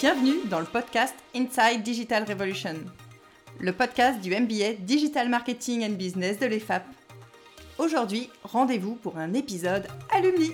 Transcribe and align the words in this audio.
Bienvenue 0.00 0.46
dans 0.48 0.60
le 0.60 0.66
podcast 0.66 1.14
Inside 1.34 1.82
Digital 1.82 2.22
Revolution, 2.22 2.76
le 3.58 3.72
podcast 3.72 4.20
du 4.20 4.30
MBA 4.30 4.74
Digital 4.78 5.28
Marketing 5.28 5.84
and 5.84 5.96
Business 5.96 6.38
de 6.38 6.46
l'EFAP. 6.46 6.84
Aujourd'hui, 7.78 8.30
rendez-vous 8.44 8.94
pour 8.94 9.18
un 9.18 9.34
épisode 9.34 9.88
alumni. 10.14 10.52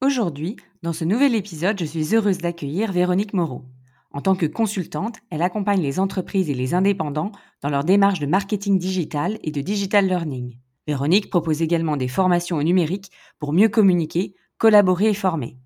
Aujourd'hui, 0.00 0.56
dans 0.82 0.94
ce 0.94 1.04
nouvel 1.04 1.34
épisode, 1.34 1.78
je 1.78 1.84
suis 1.84 2.14
heureuse 2.14 2.38
d'accueillir 2.38 2.90
Véronique 2.92 3.34
Moreau. 3.34 3.66
En 4.12 4.22
tant 4.22 4.36
que 4.36 4.46
consultante, 4.46 5.18
elle 5.28 5.42
accompagne 5.42 5.82
les 5.82 6.00
entreprises 6.00 6.48
et 6.48 6.54
les 6.54 6.72
indépendants 6.72 7.32
dans 7.60 7.68
leur 7.68 7.84
démarche 7.84 8.20
de 8.20 8.26
marketing 8.26 8.78
digital 8.78 9.38
et 9.42 9.50
de 9.50 9.60
digital 9.60 10.06
learning. 10.06 10.56
Véronique 10.86 11.28
propose 11.28 11.60
également 11.60 11.98
des 11.98 12.08
formations 12.08 12.56
au 12.56 12.62
numérique 12.62 13.10
pour 13.38 13.52
mieux 13.52 13.68
communiquer, 13.68 14.34
collaborer 14.60 15.08
et 15.08 15.14
former. 15.14 15.56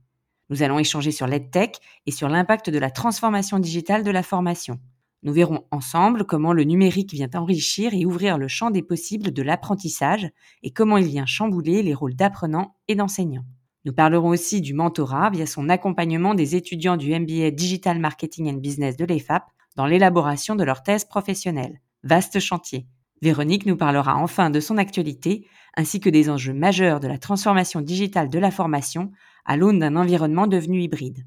Nous 0.50 0.62
allons 0.62 0.78
échanger 0.78 1.10
sur 1.10 1.26
l'EdTech 1.26 1.78
et 2.06 2.12
sur 2.12 2.28
l'impact 2.28 2.70
de 2.70 2.78
la 2.78 2.90
transformation 2.90 3.58
digitale 3.58 4.04
de 4.04 4.10
la 4.12 4.22
formation. 4.22 4.78
Nous 5.24 5.32
verrons 5.32 5.64
ensemble 5.72 6.24
comment 6.24 6.52
le 6.52 6.62
numérique 6.62 7.12
vient 7.12 7.28
enrichir 7.34 7.92
et 7.92 8.06
ouvrir 8.06 8.38
le 8.38 8.46
champ 8.46 8.70
des 8.70 8.82
possibles 8.82 9.32
de 9.32 9.42
l'apprentissage 9.42 10.30
et 10.62 10.70
comment 10.70 10.96
il 10.96 11.06
vient 11.06 11.26
chambouler 11.26 11.82
les 11.82 11.92
rôles 11.92 12.14
d'apprenant 12.14 12.76
et 12.86 12.94
d'enseignant. 12.94 13.44
Nous 13.84 13.92
parlerons 13.92 14.28
aussi 14.28 14.60
du 14.60 14.74
mentorat 14.74 15.30
via 15.30 15.46
son 15.46 15.68
accompagnement 15.70 16.34
des 16.34 16.54
étudiants 16.54 16.96
du 16.96 17.18
MBA 17.18 17.50
Digital 17.50 17.98
Marketing 17.98 18.48
and 18.48 18.58
Business 18.58 18.96
de 18.96 19.06
l'EFAP 19.06 19.42
dans 19.74 19.86
l'élaboration 19.86 20.54
de 20.54 20.62
leur 20.62 20.84
thèse 20.84 21.04
professionnelle. 21.04 21.80
Vaste 22.04 22.38
chantier. 22.38 22.86
Véronique 23.24 23.64
nous 23.64 23.78
parlera 23.78 24.16
enfin 24.16 24.50
de 24.50 24.60
son 24.60 24.76
actualité, 24.76 25.48
ainsi 25.78 25.98
que 25.98 26.10
des 26.10 26.28
enjeux 26.28 26.52
majeurs 26.52 27.00
de 27.00 27.08
la 27.08 27.16
transformation 27.16 27.80
digitale 27.80 28.28
de 28.28 28.38
la 28.38 28.50
formation 28.50 29.12
à 29.46 29.56
l'aune 29.56 29.78
d'un 29.78 29.96
environnement 29.96 30.46
devenu 30.46 30.82
hybride. 30.82 31.24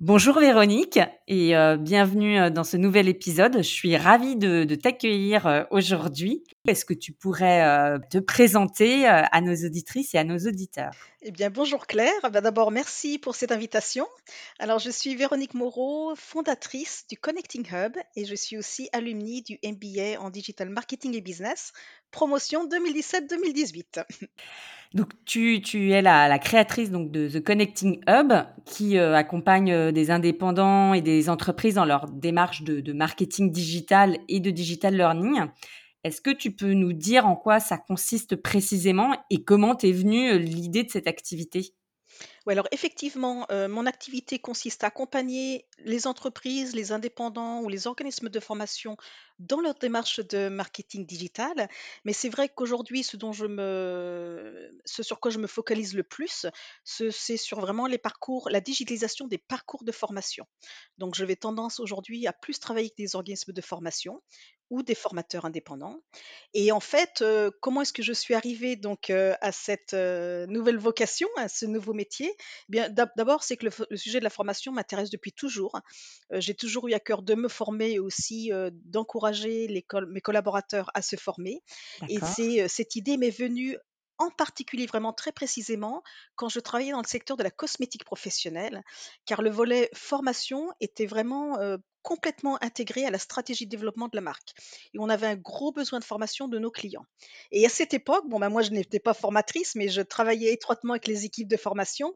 Bonjour 0.00 0.38
Véronique 0.38 1.00
et 1.26 1.56
euh, 1.56 1.76
bienvenue 1.76 2.38
euh, 2.38 2.50
dans 2.50 2.62
ce 2.62 2.76
nouvel 2.76 3.08
épisode. 3.08 3.56
Je 3.56 3.62
suis 3.62 3.96
ravie 3.96 4.36
de, 4.36 4.62
t'accueillir 4.76 5.48
euh, 5.48 5.64
aujourd'hui. 5.72 6.44
Est-ce 6.68 6.84
que 6.84 6.94
tu 6.94 7.12
pourrais 7.12 7.98
te 8.08 8.18
présenter 8.18 9.08
à 9.08 9.40
nos 9.40 9.56
auditrices 9.56 10.14
et 10.14 10.18
à 10.18 10.22
nos 10.22 10.38
auditeurs? 10.38 10.92
Eh 11.22 11.32
bien, 11.32 11.50
bonjour 11.50 11.88
Claire. 11.88 12.12
Bah, 12.22 12.40
d'abord, 12.40 12.70
merci 12.70 13.18
pour 13.18 13.34
cette 13.34 13.50
invitation. 13.50 14.06
Alors, 14.60 14.78
je 14.78 14.90
suis 14.90 15.16
Véronique 15.16 15.54
Moreau, 15.54 16.14
fondatrice 16.14 17.04
du 17.10 17.16
Connecting 17.16 17.66
Hub 17.72 17.96
et 18.14 18.24
je 18.24 18.36
suis 18.36 18.56
aussi 18.56 18.88
alumni 18.92 19.42
du 19.42 19.58
MBA 19.64 20.20
en 20.20 20.30
Digital 20.30 20.68
Marketing 20.68 21.16
et 21.16 21.20
Business, 21.20 21.72
promotion 22.12 22.68
2017-2018. 22.68 24.04
Donc, 24.94 25.12
tu, 25.26 25.92
es 25.92 26.02
la, 26.02 26.38
créatrice 26.38 26.90
donc, 26.90 27.10
de 27.10 27.28
The 27.28 27.44
Connecting 27.44 28.00
Hub 28.08 28.32
qui 28.68 28.98
euh, 28.98 29.16
accompagne 29.16 29.72
euh, 29.72 29.92
des 29.92 30.10
indépendants 30.10 30.94
et 30.94 31.00
des 31.00 31.30
entreprises 31.30 31.74
dans 31.74 31.84
leur 31.84 32.06
démarche 32.08 32.62
de, 32.62 32.92
marketing 32.92 33.50
digital 33.50 34.18
et 34.28 34.40
de 34.40 34.50
digital 34.50 34.94
learning. 34.94 35.46
Est-ce 36.04 36.20
que 36.20 36.30
tu 36.30 36.52
peux 36.52 36.74
nous 36.74 36.92
dire 36.92 37.26
en 37.26 37.34
quoi 37.34 37.60
ça 37.60 37.78
consiste 37.78 38.36
précisément 38.36 39.16
et 39.30 39.42
comment 39.42 39.74
t'es 39.74 39.92
venue 39.92 40.30
euh, 40.30 40.38
l'idée 40.38 40.84
de 40.84 40.90
cette 40.90 41.06
activité? 41.06 41.74
Alors 42.48 42.68
effectivement, 42.72 43.46
mon 43.50 43.86
activité 43.86 44.38
consiste 44.38 44.84
à 44.84 44.88
accompagner 44.88 45.66
les 45.78 46.06
entreprises, 46.06 46.74
les 46.74 46.92
indépendants 46.92 47.60
ou 47.62 47.68
les 47.68 47.86
organismes 47.86 48.28
de 48.28 48.40
formation 48.40 48.96
dans 49.38 49.60
leur 49.60 49.74
démarche 49.74 50.18
de 50.20 50.48
marketing 50.48 51.06
digital. 51.06 51.68
Mais 52.04 52.12
c'est 52.12 52.28
vrai 52.28 52.48
qu'aujourd'hui, 52.48 53.04
ce 53.04 53.16
sur 54.86 55.20
quoi 55.20 55.30
je 55.30 55.38
me 55.38 55.46
focalise 55.46 55.94
le 55.94 56.02
plus, 56.02 56.46
c'est 56.84 57.36
sur 57.36 57.60
vraiment 57.60 57.86
les 57.86 57.98
parcours, 57.98 58.48
la 58.50 58.60
digitalisation 58.60 59.26
des 59.28 59.38
parcours 59.38 59.84
de 59.84 59.92
formation. 59.92 60.46
Donc, 60.98 61.14
je 61.14 61.24
vais 61.24 61.36
tendance 61.36 61.78
aujourd'hui 61.80 62.26
à 62.26 62.32
plus 62.32 62.58
travailler 62.58 62.86
avec 62.86 62.96
des 62.96 63.14
organismes 63.14 63.52
de 63.52 63.60
formation 63.60 64.20
ou 64.70 64.82
des 64.82 64.94
formateurs 64.94 65.46
indépendants. 65.46 65.98
Et 66.52 66.72
en 66.72 66.80
fait, 66.80 67.24
comment 67.62 67.82
est-ce 67.82 67.92
que 67.92 68.02
je 68.02 68.12
suis 68.12 68.34
arrivée 68.34 68.76
donc 68.76 69.10
à 69.10 69.52
cette 69.52 69.94
nouvelle 69.94 70.78
vocation, 70.78 71.28
à 71.36 71.48
ce 71.48 71.64
nouveau 71.64 71.94
métier? 71.94 72.34
Eh 72.38 72.72
Bien, 72.72 72.88
d'abord, 72.90 73.42
c'est 73.42 73.56
que 73.56 73.66
le, 73.66 73.96
sujet 73.96 74.18
de 74.18 74.24
la 74.24 74.30
formation 74.30 74.72
m'intéresse 74.72 75.10
depuis 75.10 75.32
toujours. 75.32 75.80
J'ai 76.32 76.54
toujours 76.54 76.88
eu 76.88 76.92
à 76.92 77.00
cœur 77.00 77.22
de 77.22 77.34
me 77.34 77.48
former 77.48 77.92
et 77.92 77.98
aussi 77.98 78.50
d'encourager 78.72 79.68
mes 80.08 80.20
collaborateurs 80.20 80.90
à 80.94 81.02
se 81.02 81.16
former. 81.16 81.62
Et 82.08 82.18
c'est, 82.20 82.68
cette 82.68 82.96
idée 82.96 83.16
m'est 83.16 83.30
venue 83.30 83.76
en 84.18 84.30
particulier, 84.30 84.86
vraiment 84.86 85.12
très 85.12 85.32
précisément, 85.32 86.02
quand 86.36 86.48
je 86.48 86.60
travaillais 86.60 86.92
dans 86.92 87.02
le 87.02 87.06
secteur 87.06 87.36
de 87.36 87.42
la 87.42 87.50
cosmétique 87.50 88.04
professionnelle, 88.04 88.82
car 89.26 89.42
le 89.42 89.50
volet 89.50 89.90
formation 89.94 90.72
était 90.80 91.06
vraiment 91.06 91.56
complètement 92.02 92.56
intégré 92.62 93.04
à 93.04 93.10
la 93.10 93.18
stratégie 93.18 93.66
de 93.66 93.70
développement 93.70 94.08
de 94.08 94.16
la 94.16 94.22
marque. 94.22 94.54
Et 94.94 94.98
on 94.98 95.08
avait 95.08 95.26
un 95.26 95.36
gros 95.36 95.72
besoin 95.72 95.98
de 95.98 96.04
formation 96.04 96.48
de 96.48 96.58
nos 96.58 96.70
clients. 96.70 97.04
Et 97.50 97.66
à 97.66 97.68
cette 97.68 97.92
époque, 97.92 98.24
bon, 98.28 98.38
ben 98.38 98.48
moi, 98.48 98.62
je 98.62 98.70
n'étais 98.70 99.00
pas 99.00 99.14
formatrice, 99.14 99.74
mais 99.74 99.88
je 99.88 100.00
travaillais 100.00 100.52
étroitement 100.52 100.94
avec 100.94 101.06
les 101.06 101.24
équipes 101.24 101.48
de 101.48 101.56
formation 101.56 102.14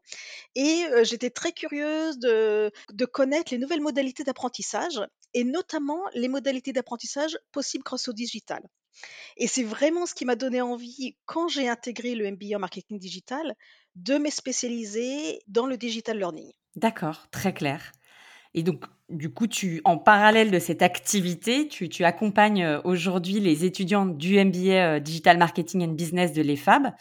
et 0.55 0.85
j'étais 1.03 1.31
très 1.31 1.53
curieuse 1.53 2.19
de, 2.19 2.73
de 2.93 3.05
connaître 3.05 3.53
les 3.53 3.59
nouvelles 3.59 3.81
modalités 3.81 4.25
d'apprentissage 4.25 5.01
et 5.35 5.45
notamment 5.45 6.01
les 6.15 6.29
modalités 6.29 6.73
d'apprentissage 6.73 7.39
possibles 7.53 7.85
grâce 7.85 8.09
au 8.09 8.13
digital. 8.13 8.63
Et 9.37 9.47
c'est 9.47 9.63
vraiment 9.63 10.07
ce 10.07 10.15
qui 10.15 10.25
m'a 10.25 10.37
donné 10.37 10.61
envie, 10.61 11.17
quand 11.25 11.49
j'ai 11.49 11.69
intégré 11.69 12.15
le 12.15 12.31
MBA 12.31 12.57
en 12.57 12.59
marketing 12.59 12.99
digital, 12.99 13.55
de 13.97 14.19
me 14.19 14.31
spécialiser 14.31 15.41
dans 15.49 15.67
le 15.67 15.77
digital 15.77 16.19
learning. 16.19 16.51
D'accord, 16.77 17.27
très 17.31 17.53
clair. 17.53 17.93
Et 18.55 18.63
donc, 18.63 18.85
du 19.09 19.33
coup, 19.33 19.47
tu, 19.47 19.81
en 19.85 19.97
parallèle 19.97 20.51
de 20.51 20.59
cette 20.59 20.83
activité, 20.83 21.69
tu, 21.69 21.89
tu 21.89 22.05
accompagnes 22.05 22.65
euh, 22.65 22.81
aujourd'hui 22.85 23.41
les 23.41 23.65
étudiants 23.65 24.07
du 24.07 24.43
MBA 24.43 24.59
euh, 24.59 25.01
Digital 25.01 25.39
Marketing 25.39 25.85
and 25.85 25.93
Business 25.93 26.33
de 26.33 26.43
l'EFAB 26.43 26.93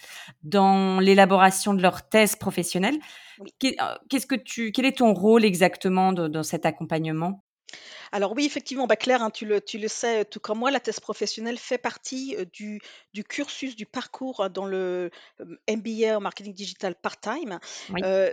dans 0.44 1.00
l'élaboration 1.00 1.73
de 1.73 1.81
leur 1.81 2.08
thèse 2.08 2.35
professionnelle. 2.35 3.00
Euh, 3.41 3.72
qu'est-ce 4.09 4.28
que 4.28 4.35
tu, 4.35 4.72
quel 4.72 4.85
est 4.85 4.97
ton 4.97 5.13
rôle 5.13 5.44
exactement 5.44 6.13
dans 6.13 6.44
cet 6.44 6.66
accompagnement? 6.66 7.44
Alors 8.12 8.34
oui, 8.36 8.46
effectivement, 8.46 8.88
bah, 8.88 8.96
Claire, 8.96 9.22
hein, 9.24 9.30
tu 9.30 9.46
le 9.46 9.62
tu 9.62 9.78
le 9.78 9.88
sais, 9.88 10.26
tout 10.26 10.40
comme 10.40 10.60
moi, 10.60 10.72
la 10.72 10.80
thèse 10.80 11.00
professionnelle 11.00 11.58
fait 11.58 11.78
partie, 11.78 12.36
du 12.54 12.82
du 13.14 13.24
cursus, 13.24 13.76
du 13.76 13.86
parcours, 13.86 14.50
dans 14.50 14.66
le, 14.66 15.12
MBA 15.70 16.18
en 16.18 16.22
marketing 16.22 16.54
digital 16.54 16.96
part-time. 16.96 17.60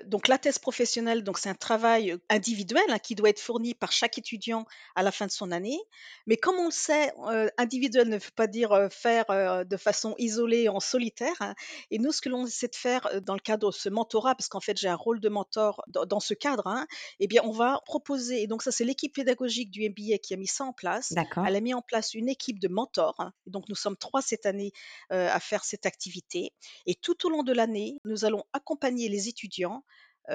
donc 0.07 0.29
la 0.29 0.39
thèse 0.39 0.59
professionnelle, 0.59 1.23
donc 1.23 1.39
c'est 1.39 1.49
un 1.49 1.55
travail, 1.55 2.17
individuel, 2.29 2.85
hein, 2.89 2.99
qui 2.99 3.15
doit 3.15 3.29
être 3.29 3.41
fourni 3.41 3.75
par 3.75 3.93
chaque 3.93 4.19
étudiant 4.19 4.65
à 4.95 5.03
la 5.03 5.13
fin 5.13 5.27
de 5.27 5.33
son 5.33 5.51
année. 5.53 5.79
Mais 6.27 6.37
comme 6.37 6.57
on 6.57 6.67
le 6.67 6.71
sait, 6.71 7.13
individuel 7.57 8.09
ne 8.09 8.17
veut 8.17 8.31
pas 8.35 8.47
dire, 8.47 8.89
faire, 8.91 9.65
de 9.65 9.77
façon 9.77 10.15
isolée, 10.19 10.69
en 10.69 10.81
solitaire, 10.81 11.37
hein. 11.41 11.55
Et 11.91 11.99
nous, 11.99 12.13
ce 12.13 12.21
que 12.21 12.29
l'on 12.29 12.47
essaie 12.47 12.69
de 12.69 12.77
faire, 12.77 13.09
dans 13.23 13.35
le 13.35 13.41
cadre 13.41 13.69
de 13.71 13.75
ce 13.75 13.89
mentorat, 13.89 14.35
parce 14.35 14.49
qu'en 14.49 14.61
fait, 14.61 14.77
j'ai 14.77 14.89
un 14.89 14.97
rôle 14.97 15.21
de 15.21 15.29
mentor 15.29 15.83
dans 15.87 16.21
ce 16.21 16.35
cadre, 16.35 16.87
eh 17.21 17.27
bien, 17.27 17.43
on 17.45 17.53
va 17.53 17.81
proposer 17.85 18.43
et 18.43 18.47
donc 18.47 18.63
ça, 18.63 18.71
c'est 18.71 18.85
l'équipe 18.85 19.15
pédagogique 19.15 19.68
du 19.69 19.89
MBA 19.89 20.19
qui 20.19 20.35
a 20.35 20.37
mis 20.37 20.47
ça 20.47 20.65
en 20.65 20.73
place. 20.73 21.13
Elle 21.47 21.57
a 21.57 21.61
mis 21.61 21.75
en 21.75 21.83
place 21.83 22.15
une 22.15 22.29
équipe 22.29 22.59
de 22.59 22.69
mentors. 22.69 23.31
Donc, 23.47 23.69
nous 23.69 23.75
sommes 23.75 23.97
trois 23.97 24.23
cette 24.23 24.47
année 24.47 24.73
à 25.11 25.41
faire 25.41 25.65
cette 25.65 25.87
activité. 25.87 26.53
Et 26.87 26.95
tout 26.95 27.27
au 27.27 27.31
long 27.31 27.43
de 27.43 27.53
l'année, 27.53 27.99
nous 28.05 28.25
allons 28.25 28.45
accompagner 28.53 29.09
les 29.09 29.29
étudiants 29.29 29.85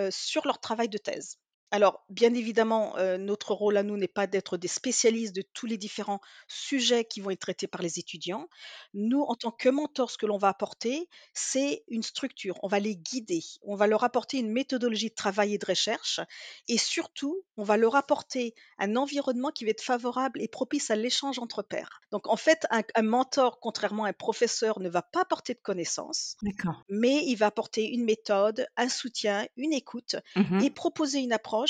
sur 0.10 0.46
leur 0.48 0.60
travail 0.60 0.90
de 0.90 0.98
thèse. 0.98 1.38
Alors, 1.74 2.06
bien 2.12 2.36
évidemment, 2.36 2.94
notre 3.18 3.56
rôle 3.56 3.78
à 3.78 3.84
nous 3.84 3.98
n'est 3.98 4.08
pas 4.08 4.28
d'être 4.28 4.58
des 4.58 4.68
spécialistes 4.68 5.36
de 5.36 5.42
tous 5.42 5.66
les 5.66 5.80
différents 5.80 6.22
sujets 6.48 7.04
qui 7.04 7.20
vont 7.20 7.32
être 7.32 7.40
traités 7.40 7.66
par 7.66 7.82
les 7.82 7.98
étudiants. 7.98 8.48
Nous, 8.94 9.22
en 9.22 9.34
tant 9.34 9.50
que 9.50 9.70
mentors, 9.70 10.12
ce 10.12 10.20
que 10.20 10.28
l'on 10.28 10.38
va 10.38 10.50
apporter, 10.50 11.10
c'est 11.34 11.84
une 11.88 12.04
structure. 12.04 12.60
On 12.62 12.68
va 12.68 12.80
les 12.80 12.96
guider. 12.96 13.42
On 13.64 13.74
va 13.74 13.88
leur 13.88 14.04
apporter 14.04 14.38
une 14.38 14.52
méthodologie 14.52 15.10
de 15.10 15.16
travail 15.16 15.56
et 15.56 15.58
de 15.58 15.66
recherche. 15.66 16.20
Et 16.68 16.78
surtout, 16.78 17.44
on 17.58 17.64
va 17.64 17.76
leur 17.76 17.96
apporter 17.96 18.54
un 18.78 18.96
environnement 18.96 19.50
qui 19.50 19.66
va 19.66 19.72
être 19.72 19.82
favorable 19.82 20.44
et 20.44 20.48
propice 20.48 20.92
à 20.92 20.96
l'échange 20.96 21.40
entre 21.40 21.64
pairs. 21.64 22.02
Donc, 22.12 22.28
en 22.28 22.38
fait, 22.38 22.68
un, 22.70 23.02
mentor, 23.02 23.60
contrairement 23.60 24.04
à 24.04 24.10
un 24.10 24.14
professeur, 24.14 24.80
ne 24.80 24.90
va 24.90 25.02
pas 25.02 25.22
apporter 25.22 25.56
de 25.56 25.60
connaissances, 25.60 26.38
mais 26.88 27.24
il 27.26 27.36
va 27.36 27.48
apporter 27.48 27.90
une 27.90 28.04
méthode, 28.04 28.68
un 28.78 28.90
soutien, 28.90 29.48
une 29.58 29.74
écoute 29.74 30.18
mmh 30.36 30.60
et 30.62 30.70
proposer 30.70 31.20
une 31.20 31.34
approche 31.34 31.63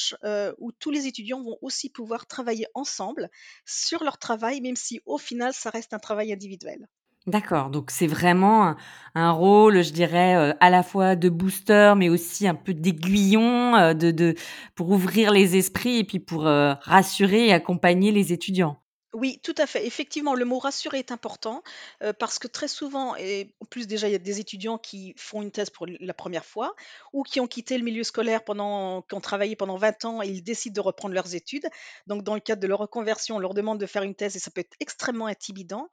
où 0.60 0.72
tous 0.72 0.92
les 0.92 1.08
étudiants 1.08 1.44
vont 1.44 1.58
aussi 1.62 1.90
pouvoir 1.90 2.26
travailler 2.26 2.68
ensemble 2.74 3.30
sur 3.66 4.04
leur 4.04 4.18
travail, 4.18 4.62
même 4.62 4.76
si 4.76 5.02
au 5.06 5.18
final, 5.18 5.54
ça 5.54 5.70
reste 5.70 5.94
un 5.94 6.00
travail 6.00 6.32
individuel. 6.34 6.88
D'accord, 7.26 7.70
donc 7.70 7.90
c'est 7.90 8.08
vraiment 8.08 8.76
un, 9.16 9.32
rôle, 9.32 9.82
je 9.82 9.94
dirais, 9.94 10.56
à 10.60 10.70
la 10.70 10.84
fois 10.84 11.16
de 11.16 11.30
booster, 11.30 11.94
mais 11.96 12.10
aussi 12.10 12.50
un 12.50 12.56
peu 12.56 12.74
d'aiguillon, 12.74 13.94
de, 13.94 14.36
pour 14.76 14.90
ouvrir 14.90 15.32
les 15.32 15.56
esprits 15.56 16.00
et 16.00 16.04
puis 16.04 16.20
pour 16.20 16.44
rassurer 16.44 17.48
et 17.48 17.54
accompagner 17.54 18.12
les 18.12 18.34
étudiants. 18.34 18.83
Oui, 19.14 19.40
tout 19.44 19.54
à 19.60 19.68
fait. 19.68 19.86
Effectivement, 19.86 20.34
le 20.34 20.44
mot 20.44 20.58
rassurer 20.58 20.98
est 20.98 21.12
important, 21.12 21.62
heu, 22.02 22.14
parce 22.14 22.40
que 22.40 22.48
très 22.48 22.68
souvent 22.68 23.16
et 23.16 23.54
en 23.62 23.66
plus 23.66 23.86
déjà 23.86 24.08
il 24.10 24.12
y 24.12 24.16
a 24.16 24.18
des 24.18 24.40
étudiants 24.40 24.80
qui 24.80 25.14
font 25.18 25.44
une 25.44 25.52
thèse 25.52 25.70
pour 25.70 25.86
la 25.88 26.14
première 26.16 26.44
fois 26.46 26.74
ou 27.14 27.22
qui 27.22 27.40
ont 27.40 27.46
quitté 27.46 27.78
le 27.78 27.84
milieu 27.84 28.04
scolaire 28.04 28.44
pendant 28.44 29.04
qui 29.04 29.14
ont 29.14 29.22
travaillé 29.22 29.56
pendant 29.56 29.78
20 29.78 30.04
ans 30.06 30.24
et 30.24 30.28
ils 30.30 30.42
décident 30.44 30.74
de 30.74 30.80
reprendre 30.82 31.14
leurs 31.14 31.36
études. 31.36 31.68
Donc 32.08 32.24
dans 32.24 32.34
le 32.34 32.40
cadre 32.40 32.62
de 32.62 32.66
leur 32.68 32.80
reconversion, 32.80 33.36
on 33.36 33.40
leur 33.40 33.54
demande 33.54 33.80
de 33.80 33.86
faire 33.86 34.02
une 34.02 34.16
thèse 34.16 34.36
et 34.36 34.40
ça 34.40 34.50
peut 34.50 34.62
être 34.62 34.76
extrêmement 34.80 35.28
intimidant 35.28 35.90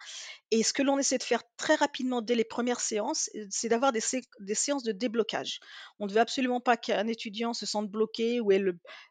et 0.50 0.62
ce 0.62 0.72
que 0.72 0.82
l'on 0.82 0.98
essaie 0.98 1.18
de 1.18 1.22
faire 1.22 1.42
très 1.56 1.74
rapidement 1.74 2.22
dès 2.22 2.34
les 2.34 2.44
premières 2.44 2.80
séances, 2.80 3.30
heu, 3.36 3.46
c'est 3.50 3.68
d'avoir 3.68 3.92
des 3.92 4.00
sé 4.00 4.22
des 4.40 4.54
séances 4.54 4.82
de 4.82 4.92
déblocage. 4.92 5.60
On 5.98 6.06
ne 6.06 6.12
veut 6.12 6.20
absolument 6.20 6.60
pas 6.60 6.76
qu'un 6.76 7.06
étudiant 7.06 7.54
se 7.54 7.66
sente 7.66 7.88
bloqué 7.90 8.40
ou 8.40 8.52
ait 8.52 8.58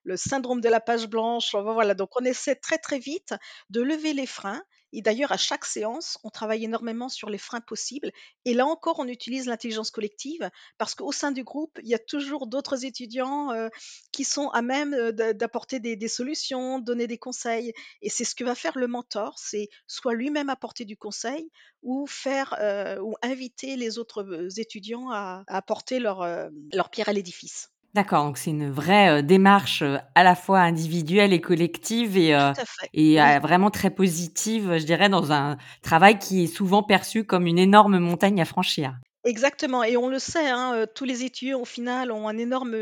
le 0.03 0.17
syndrome 0.17 0.61
de 0.61 0.69
la 0.69 0.79
page 0.79 1.07
blanche, 1.07 1.53
voilà, 1.55 1.93
donc 1.93 2.09
on 2.19 2.25
essaie 2.25 2.55
très, 2.55 2.77
très 2.77 2.99
vite 2.99 3.33
de 3.69 3.81
lever 3.81 3.98
les 4.13 4.25
freins. 4.25 4.61
Et 4.91 5.01
d'ailleurs 5.03 5.31
à 5.31 5.37
chaque 5.37 5.65
séance, 5.65 6.17
on 6.23 6.29
travaille 6.31 6.63
énormément 6.65 7.09
sur 7.09 7.29
les 7.29 7.37
freins 7.37 7.61
possibles. 7.61 8.11
Et 8.45 8.53
là 8.55 8.65
encore, 8.65 8.97
on 8.99 9.07
utilise 9.07 9.45
l'intelligence 9.45 9.91
collective 9.91 10.49
parce 10.79 10.95
qu'au 10.95 11.11
sein 11.11 11.31
du 11.31 11.43
groupe, 11.43 11.77
il 11.83 11.89
y 11.89 11.93
a 11.93 11.99
toujours 11.99 12.47
d'autres 12.47 12.85
étudiants, 12.85 13.53
heu, 13.53 13.69
qui 14.11 14.23
sont 14.23 14.49
à 14.49 14.61
même, 14.63 14.91
de 15.11 15.31
d'apporter 15.33 15.79
des 15.79 16.07
solutions, 16.07 16.79
donner 16.79 17.05
des 17.07 17.17
conseils. 17.19 17.73
Et 18.01 18.09
c'est 18.09 18.25
ce 18.25 18.33
que 18.35 18.43
va 18.43 18.55
faire 18.55 18.77
le 18.77 18.87
mentor, 18.87 19.37
c'est 19.37 19.69
soit 19.87 20.13
lui-même 20.15 20.49
apporter 20.49 20.85
du 20.85 20.97
conseil 20.97 21.51
ou 21.83 22.07
faire, 22.07 22.55
heu, 22.59 22.99
ou 23.01 23.15
inviter 23.21 23.75
les 23.75 23.97
autres, 23.99 24.47
étudiants 24.57 25.09
à 25.11 25.43
apporter 25.47 25.99
leur, 25.99 26.25
leur 26.73 26.89
pierre 26.89 27.09
à 27.09 27.13
l'édifice. 27.13 27.69
D'accord, 27.95 28.23
donc 28.25 28.37
c'est 28.37 28.51
une 28.51 28.69
vraie, 28.69 29.19
heu, 29.19 29.23
démarche, 29.23 29.81
heu, 29.81 29.97
à 30.13 30.23
la 30.23 30.35
fois 30.35 30.59
individuelle 30.59 31.33
et 31.33 31.41
collective 31.41 32.17
et 32.17 32.35
Tout 32.37 32.49
heu 32.49 32.53
à 32.57 32.65
fait, 32.65 32.91
et 32.93 33.19
oui. 33.19 33.35
heu, 33.35 33.39
vraiment 33.39 33.71
très 33.71 33.89
positive, 33.89 34.77
je 34.77 34.83
dirais, 34.85 35.09
dans 35.09 35.31
un 35.31 35.57
travail 35.81 36.19
qui 36.19 36.43
est 36.43 36.47
souvent 36.47 36.83
perçu 36.83 37.23
comme 37.23 37.47
une 37.47 37.57
énorme 37.57 37.97
montagne 37.97 38.39
à 38.41 38.45
franchir. 38.45 38.99
Exactement 39.25 39.83
et 39.83 39.97
on 39.97 40.07
le 40.07 40.17
sait, 40.17 40.47
hein, 40.49 40.85
tous 40.95 41.03
les 41.03 41.23
étudiants 41.25 41.59
au 41.59 41.65
final 41.65 42.09
ont 42.11 42.29
un 42.29 42.37
énorme, 42.37 42.73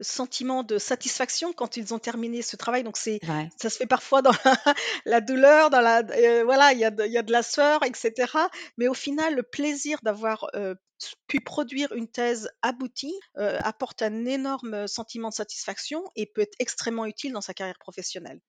sentiment 0.00 0.62
de 0.62 0.78
satisfaction 0.78 1.52
quand 1.52 1.76
ils 1.76 1.92
ont 1.94 1.98
terminé 1.98 2.42
ce 2.42 2.56
travail 2.56 2.82
donc 2.84 2.96
c'est 2.96 3.20
ça 3.60 3.70
se 3.70 3.76
fait 3.76 3.86
parfois 3.86 4.22
dans 4.22 4.32
la 4.44 4.54
la 5.06 5.20
douleur, 5.20 5.70
dans 5.70 5.80
la 5.80 6.02
d 6.02 6.42
voilà, 6.44 6.72
il 6.72 6.78
y 6.78 6.84
a 6.84 6.90
de 6.90 7.04
y 7.06 7.18
a 7.18 7.22
de 7.22 7.32
la 7.32 7.42
sueur 7.42 7.84
et 7.84 7.92
cetera, 7.94 8.48
mais 8.76 8.88
au 8.88 8.94
final, 8.94 9.34
le 9.34 9.42
plaisir 9.42 9.98
d'avoir, 10.02 10.46
heu, 10.54 10.76
s 11.00 11.14
pu 11.26 11.40
produire 11.40 11.92
une 11.92 12.08
thèse 12.08 12.48
aboutie, 12.62 13.14
heu, 13.38 13.56
apporte 13.64 14.02
un 14.02 14.24
énorme, 14.26 14.86
sentiment 14.88 15.28
de 15.30 15.34
satisfaction 15.34 16.02
et 16.16 16.26
peut 16.26 16.42
être 16.42 16.56
extrêmement 16.60 17.06
utile 17.06 17.32
dans 17.32 17.40
sa 17.40 17.54
carrière 17.54 17.78
professionnelle. 17.78 18.40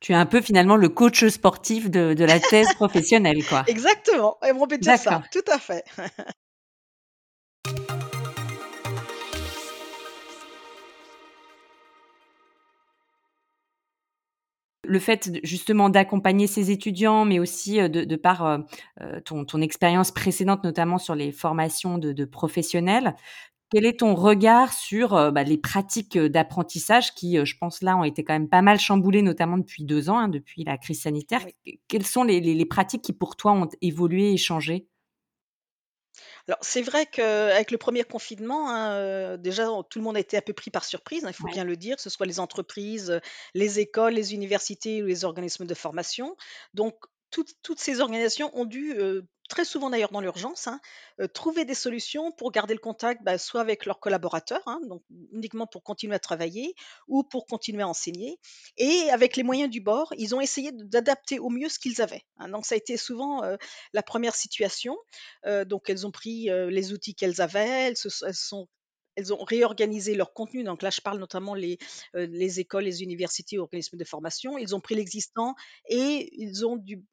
Tu 0.00 0.12
es 0.12 0.14
un 0.16 0.26
peu 0.26 0.40
finalement 0.42 0.76
le 0.76 0.88
coach 0.88 1.24
sportif 1.28 1.88
de 1.90 2.12
de 2.14 2.24
la 2.24 2.40
thèse 2.40 2.74
professionnelle, 2.74 3.44
quoi? 3.44 3.64
Exactement, 3.66 4.38
et 4.44 4.52
on 4.52 4.66
peut 4.66 4.78
dire 4.78 4.96
ça, 4.96 5.22
tout 5.32 5.44
à 5.48 5.58
fait. 5.58 5.84
Le 14.92 14.98
fait 14.98 15.30
justement 15.42 15.88
d'accompagner 15.88 16.46
ces 16.46 16.70
étudiants, 16.70 17.24
mais 17.24 17.38
aussi, 17.38 17.80
heu, 17.80 17.88
de 17.88 18.04
de 18.04 18.16
par, 18.16 18.44
heu 18.46 18.64
heu, 19.02 19.20
ton 19.22 19.44
ton 19.46 19.60
expérience 19.62 20.10
précédente, 20.10 20.64
notamment 20.64 20.98
sur 20.98 21.14
les 21.14 21.32
formations 21.32 21.96
de 21.98 22.12
de 22.12 22.24
professionnels. 22.26 23.14
Quel 23.70 23.86
est 23.86 24.00
ton 24.00 24.14
regard 24.14 24.72
sur, 24.72 25.10
bah, 25.32 25.44
les 25.44 25.58
pratiques, 25.58 26.18
d'apprentissage 26.18 27.14
qui, 27.14 27.38
je 27.44 27.56
pense 27.58 27.82
là, 27.82 27.96
ont 27.98 28.04
été 28.04 28.24
quand 28.24 28.34
même 28.34 28.48
pas 28.48 28.62
mal 28.62 28.80
chamboulées, 28.80 29.22
notamment 29.22 29.58
depuis 29.58 29.84
2 29.84 30.10
ans, 30.10 30.18
hein, 30.18 30.28
depuis 30.28 30.64
la 30.64 30.78
crise 30.78 31.02
sanitaire? 31.02 31.42
Oui. 31.66 31.80
Quelles 31.88 32.06
sont 32.06 32.24
les 32.24 32.40
les 32.40 32.54
les 32.54 32.66
pratiques 32.66 33.02
qui 33.02 33.12
pour 33.14 33.36
toi 33.36 33.52
ont 33.52 33.68
évolué 33.82 34.32
et 34.32 34.38
changé? 34.38 34.88
Alors, 36.48 36.58
c'est 36.62 36.82
vrai 36.82 37.06
qu'avec 37.06 37.70
le 37.70 37.78
premier 37.78 38.04
confinement, 38.04 38.68
hein, 38.70 38.98
heu, 39.34 39.38
déjà, 39.38 39.70
on 39.70 39.82
tout 39.82 39.98
le 39.98 40.04
monde 40.04 40.16
a 40.16 40.20
été 40.20 40.36
un 40.36 40.40
peu 40.40 40.52
pris 40.52 40.70
par 40.70 40.84
surprise, 40.84 41.24
hein, 41.24 41.28
il 41.30 41.34
faut 41.34 41.46
Ouais. 41.46 41.52
bien 41.52 41.64
le 41.64 41.76
dire, 41.76 41.96
que 41.96 42.02
ce 42.02 42.10
soit 42.10 42.26
les 42.26 42.40
entreprises, 42.40 43.10
heu, 43.10 43.20
les 43.54 43.78
écoles, 43.80 44.14
les 44.14 44.34
universités 44.34 45.02
ou 45.02 45.06
les 45.06 45.24
organismes 45.24 45.66
de 45.66 45.74
formation. 45.74 46.36
Donc 46.74 46.96
toutes 47.62 47.80
ces 47.80 48.00
organisations 48.00 48.50
ont 48.56 48.64
dû, 48.64 48.94
très 49.48 49.64
souvent 49.64 49.90
d'ailleurs 49.90 50.12
dans 50.12 50.20
l'urgence, 50.20 50.66
hein, 50.68 50.80
trouver 51.34 51.64
des 51.64 51.74
solutions 51.74 52.32
pour 52.32 52.52
garder 52.52 52.74
le 52.74 52.80
contact, 52.80 53.22
bah, 53.24 53.38
soit 53.38 53.60
avec 53.60 53.86
leurs 53.86 54.00
collaborateurs, 54.00 54.62
hein, 54.66 54.80
donc 54.88 55.02
uniquement 55.32 55.66
pour 55.66 55.82
continuer 55.82 56.14
à 56.14 56.18
travailler 56.18 56.74
ou 57.08 57.24
pour 57.24 57.46
continuer 57.46 57.82
à 57.82 57.88
enseigner 57.88 58.38
et 58.76 59.10
avec 59.10 59.36
les 59.36 59.42
moyens 59.42 59.70
du 59.70 59.80
bord, 59.80 60.12
ils 60.16 60.34
ont 60.34 60.40
essayé 60.40 60.70
d'adapter 60.72 61.38
au 61.38 61.50
mieux 61.50 61.68
ce 61.68 61.78
qu'ils 61.78 62.00
avaient, 62.02 62.22
hein. 62.38 62.48
Donc 62.48 62.64
ça 62.66 62.74
a 62.74 62.78
été 62.78 62.96
souvent, 62.96 63.42
la 63.92 64.02
première 64.02 64.34
situation. 64.36 64.96
Donc 65.66 65.90
elles 65.90 66.06
ont 66.06 66.10
pris, 66.12 66.48
les 66.68 66.92
outils 66.92 67.14
qu'elles 67.14 67.40
avaient, 67.40 67.88
elles 67.88 67.96
se 67.96 68.08
sont 68.32 68.68
elles 69.14 69.34
ont 69.34 69.44
réorganisé 69.44 70.14
leur 70.14 70.32
contenu, 70.32 70.64
donc 70.64 70.80
là 70.82 70.88
je 70.88 71.02
parle 71.02 71.18
notamment 71.18 71.54
les, 71.54 71.76
heu, 72.16 72.24
les 72.24 72.60
écoles, 72.60 72.84
les 72.84 73.02
universités, 73.02 73.58
organismes 73.58 73.98
de 73.98 74.04
formation. 74.04 74.56
Ils 74.56 74.74
ont 74.74 74.80
pris 74.80 74.94
l'existant 74.94 75.54
et 75.86 76.30
ils 76.42 76.64
ont 76.66 76.76
dû, 76.76 77.04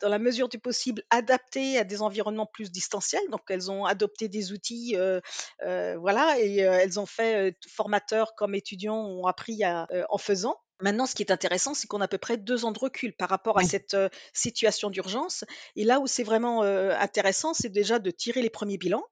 dans 0.00 0.08
la 0.08 0.18
mesure 0.18 0.48
du 0.48 0.58
possible, 0.58 1.02
adapter 1.10 1.78
à 1.78 1.84
des 1.84 2.02
environnements 2.02 2.46
plus 2.46 2.70
distanciels. 2.70 3.28
Donc 3.30 3.42
elles 3.48 3.70
ont 3.70 3.84
adopté 3.84 4.28
des 4.28 4.52
outils, 4.52 4.96
heu 4.96 5.20
heu, 5.64 5.96
voilà 5.96 6.38
et 6.38 6.62
heu, 6.62 6.70
elles 6.72 7.00
ont 7.00 7.06
fait, 7.06 7.56
formateurs 7.68 8.34
comme 8.36 8.54
étudiants 8.54 9.06
ont 9.06 9.26
appris 9.26 9.64
à, 9.64 9.86
en 10.10 10.18
faisant. 10.18 10.56
Maintenant 10.80 11.06
ce 11.06 11.14
qui 11.14 11.22
est 11.22 11.32
intéressant, 11.32 11.74
c'est 11.74 11.88
qu'on 11.88 12.00
a 12.00 12.04
à 12.04 12.08
peu 12.08 12.18
près 12.18 12.36
2 12.36 12.64
ans 12.64 12.72
de 12.72 12.78
recul 12.78 13.12
par 13.12 13.28
rapport 13.28 13.58
à 13.58 13.64
cette, 13.64 13.96
situation 14.32 14.90
d'urgence 14.90 15.44
et 15.74 15.84
là 15.84 16.00
où 16.00 16.06
c'est 16.06 16.22
vraiment, 16.22 16.62
intéressant, 16.62 17.54
c'est 17.54 17.68
déjà 17.68 17.98
de 17.98 18.10
tirer 18.10 18.42
les 18.42 18.50
premiers 18.50 18.78
bilans, 18.78 19.04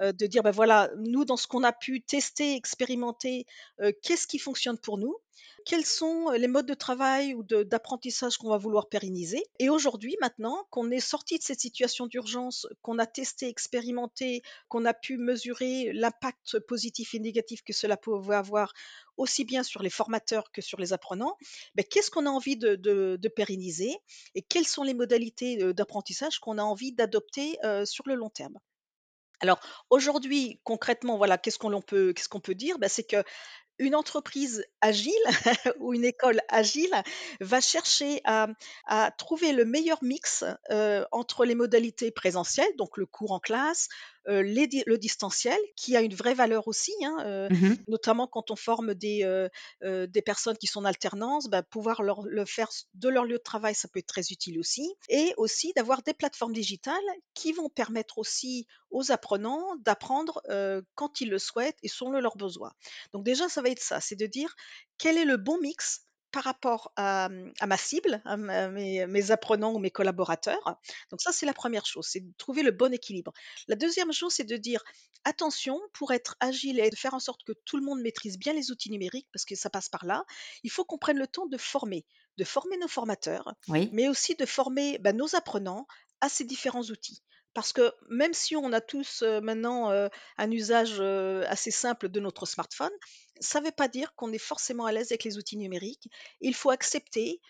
de 0.00 0.26
dire: 0.26 0.42
«Bah, 0.42 0.50
voilà, 0.50 0.90
nous 0.98 1.24
dans 1.24 1.36
ce 1.36 1.46
qu'on 1.46 1.62
a 1.64 1.72
pu 1.72 2.02
tester, 2.02 2.54
expérimenter, 2.56 3.46
heu, 3.82 3.92
qu'est-ce 4.02 4.26
qui 4.26 4.38
fonctionne 4.38 4.78
pour 4.78 4.98
nous? 4.98 5.16
Quels 5.66 5.84
sont, 5.86 6.30
heu, 6.32 6.36
les 6.38 6.48
modes 6.48 6.66
de 6.66 6.74
travail 6.74 7.34
ou 7.34 7.42
d'apprentissage 7.44 8.36
qu'on 8.38 8.48
va 8.50 8.56
vouloir 8.58 8.88
pérenniser?» 8.88 9.42
et 9.58 9.68
aujourd'hui, 9.68 10.16
maintenant 10.20 10.66
qu'on 10.70 10.90
est 10.90 11.00
sorti 11.00 11.38
de 11.38 11.42
cette 11.44 11.60
situation 11.60 12.06
d'urgence, 12.06 12.66
qu'on 12.82 12.98
a 12.98 13.06
testé, 13.06 13.48
expérimenté, 13.48 14.42
qu'on 14.68 14.84
a 14.86 14.94
pu 14.94 15.16
mesurer 15.18 15.92
l'impact 15.92 16.58
positif 16.60 17.14
et 17.14 17.18
négatif 17.20 17.62
que 17.62 17.72
cela 17.72 17.96
pouvait 17.96 18.36
avoir, 18.36 18.72
aussi 19.18 19.44
bien 19.44 19.62
sur 19.62 19.82
les 19.82 19.90
formateurs 19.90 20.50
que 20.52 20.62
sur 20.62 20.78
les 20.80 20.92
apprenants, 20.94 21.36
beh, 21.74 21.84
qu'est-ce 21.84 22.10
qu'on 22.10 22.26
a 22.26 22.30
envie 22.30 22.56
de 22.56 23.28
pérenniser 23.28 23.94
et 24.34 24.42
quelles 24.42 24.66
sont 24.66 24.82
les 24.82 24.94
modalités, 24.94 25.72
d'apprentissage 25.74 26.38
qu'on 26.38 26.58
a 26.58 26.62
envie 26.62 26.92
d'adopter, 26.92 27.58
sur 27.84 28.04
le 28.08 28.14
long 28.14 28.30
terme? 28.30 28.58
Alors 29.40 29.60
aujourd'hui, 29.88 30.60
concrètement, 30.64 31.16
voilà, 31.16 31.38
qu'est-ce 31.38 31.58
qu'on 31.58 32.40
peut 32.40 32.54
dire? 32.54 32.78
Bah, 32.78 32.88
c'est 32.88 33.04
qu'une 33.04 33.94
entreprise 33.94 34.64
agile 34.80 35.12
ou 35.80 35.94
une 35.94 36.04
école 36.04 36.40
agile 36.48 36.92
va 37.40 37.60
chercher 37.60 38.20
à 38.24 39.10
trouver 39.16 39.52
le 39.52 39.64
meilleur 39.64 39.98
mix, 40.02 40.44
entre 41.10 41.44
les 41.44 41.54
modalités 41.54 42.10
présentielles, 42.10 42.76
donc 42.76 42.98
le 42.98 43.06
cours 43.06 43.32
en 43.32 43.40
classe, 43.40 43.88
les 44.26 44.66
di 44.66 44.82
le 44.86 44.98
distanciel 44.98 45.58
qui 45.76 45.96
a 45.96 46.02
une 46.02 46.14
vraie 46.14 46.34
valeur 46.34 46.68
aussi, 46.68 46.92
hein, 47.04 47.16
heu, 47.26 47.50
Mmh 47.50 47.62
mh. 47.62 47.86
notamment 47.88 48.26
quand 48.26 48.50
on 48.50 48.56
forme 48.56 48.94
des, 48.94 49.24
heu, 49.24 49.48
des 50.06 50.22
personnes 50.22 50.56
qui 50.56 50.66
sont 50.66 50.80
en 50.80 50.84
alternance, 50.84 51.48
bah, 51.48 51.62
pouvoir 51.62 52.02
leur 52.02 52.22
le 52.22 52.44
faire 52.44 52.68
de 52.94 53.08
leur 53.08 53.24
lieu 53.24 53.38
de 53.38 53.42
travail, 53.42 53.74
ça 53.74 53.88
peut 53.88 53.98
être 53.98 54.06
très 54.06 54.30
utile 54.30 54.58
aussi 54.58 54.94
et 55.08 55.32
aussi 55.36 55.72
d'avoir 55.74 56.02
des 56.02 56.14
plateformes 56.14 56.52
digitales 56.52 56.94
qui 57.34 57.52
vont 57.52 57.68
permettre 57.68 58.18
aussi 58.18 58.66
aux 58.90 59.10
apprenants 59.12 59.76
d'apprendre, 59.80 60.42
quand 60.94 61.20
ils 61.20 61.30
le 61.30 61.38
souhaitent 61.38 61.78
et 61.82 61.88
selon 61.88 62.12
leurs 62.20 62.36
besoins. 62.36 62.72
Donc 63.12 63.24
déjà, 63.24 63.48
ça 63.48 63.62
va 63.62 63.70
être 63.70 63.82
ça, 63.82 64.00
c'est 64.00 64.16
de 64.16 64.26
dire: 64.26 64.54
«Quel 64.98 65.16
est 65.18 65.24
le 65.24 65.36
bon 65.36 65.58
mix 65.60 66.02
par 66.32 66.44
rapport 66.44 66.92
à, 66.96 67.28
à 67.60 67.66
ma 67.66 67.76
cible, 67.76 68.22
à 68.24 68.36
mes 68.36 69.06
mes 69.06 69.30
apprenants 69.30 69.72
ou 69.74 69.78
mes 69.78 69.90
collaborateurs?» 69.90 70.78
donc 71.10 71.20
ça, 71.20 71.32
c'est 71.32 71.46
la 71.46 71.54
première 71.54 71.86
chose, 71.86 72.06
c'est 72.08 72.20
de 72.20 72.32
trouver 72.38 72.62
le 72.62 72.70
bon 72.72 72.92
équilibre. 72.92 73.32
La 73.68 73.76
deuxième 73.76 74.12
chose, 74.12 74.32
c'est 74.34 74.44
de 74.44 74.56
dire: 74.56 74.82
«Attention, 75.24 75.80
pour 75.92 76.12
être 76.12 76.36
agile 76.40 76.80
et 76.80 76.90
de 76.90 76.96
faire 76.96 77.14
en 77.14 77.20
sorte 77.20 77.42
que 77.44 77.52
tout 77.64 77.76
le 77.76 77.84
monde 77.84 78.00
maîtrise 78.00 78.38
bien 78.38 78.52
les 78.52 78.70
outils 78.70 78.90
numériques», 78.90 79.28
parce 79.32 79.44
que 79.44 79.54
ça 79.54 79.70
passe 79.70 79.88
par 79.88 80.04
là, 80.06 80.24
il 80.62 80.70
faut 80.70 80.84
qu'on 80.84 80.98
prenne 80.98 81.18
le 81.18 81.26
temps 81.26 81.46
de 81.46 81.58
former. 81.58 82.06
De 82.38 82.44
former 82.44 82.76
nos 82.78 82.88
formateurs, 82.88 83.54
Oui. 83.68 83.90
mais 83.90 84.08
aussi 84.08 84.34
de 84.36 84.46
former, 84.46 84.98
bah, 84.98 85.12
nos 85.12 85.34
apprenants 85.34 85.86
à 86.20 86.28
ces 86.28 86.44
différents 86.44 86.84
outils. 86.84 87.22
Parce 87.54 87.72
que 87.72 87.92
même 88.08 88.32
si 88.32 88.54
on 88.56 88.72
a 88.72 88.80
tous, 88.80 89.22
maintenant, 89.42 89.90
un 89.90 90.50
usage, 90.50 91.00
assez 91.48 91.70
simple 91.70 92.08
de 92.08 92.20
notre 92.20 92.46
smartphone, 92.46 92.92
ça 93.40 93.60
ne 93.60 93.66
veut 93.66 93.72
pas 93.72 93.88
dire 93.88 94.14
qu'on 94.14 94.32
est 94.32 94.38
forcément 94.38 94.86
à 94.86 94.92
l'aise 94.92 95.10
avec 95.10 95.24
les 95.24 95.36
outils 95.38 95.56
numériques. 95.56 96.08
Il 96.40 96.54
faut 96.54 96.70
accepter, 96.70 97.40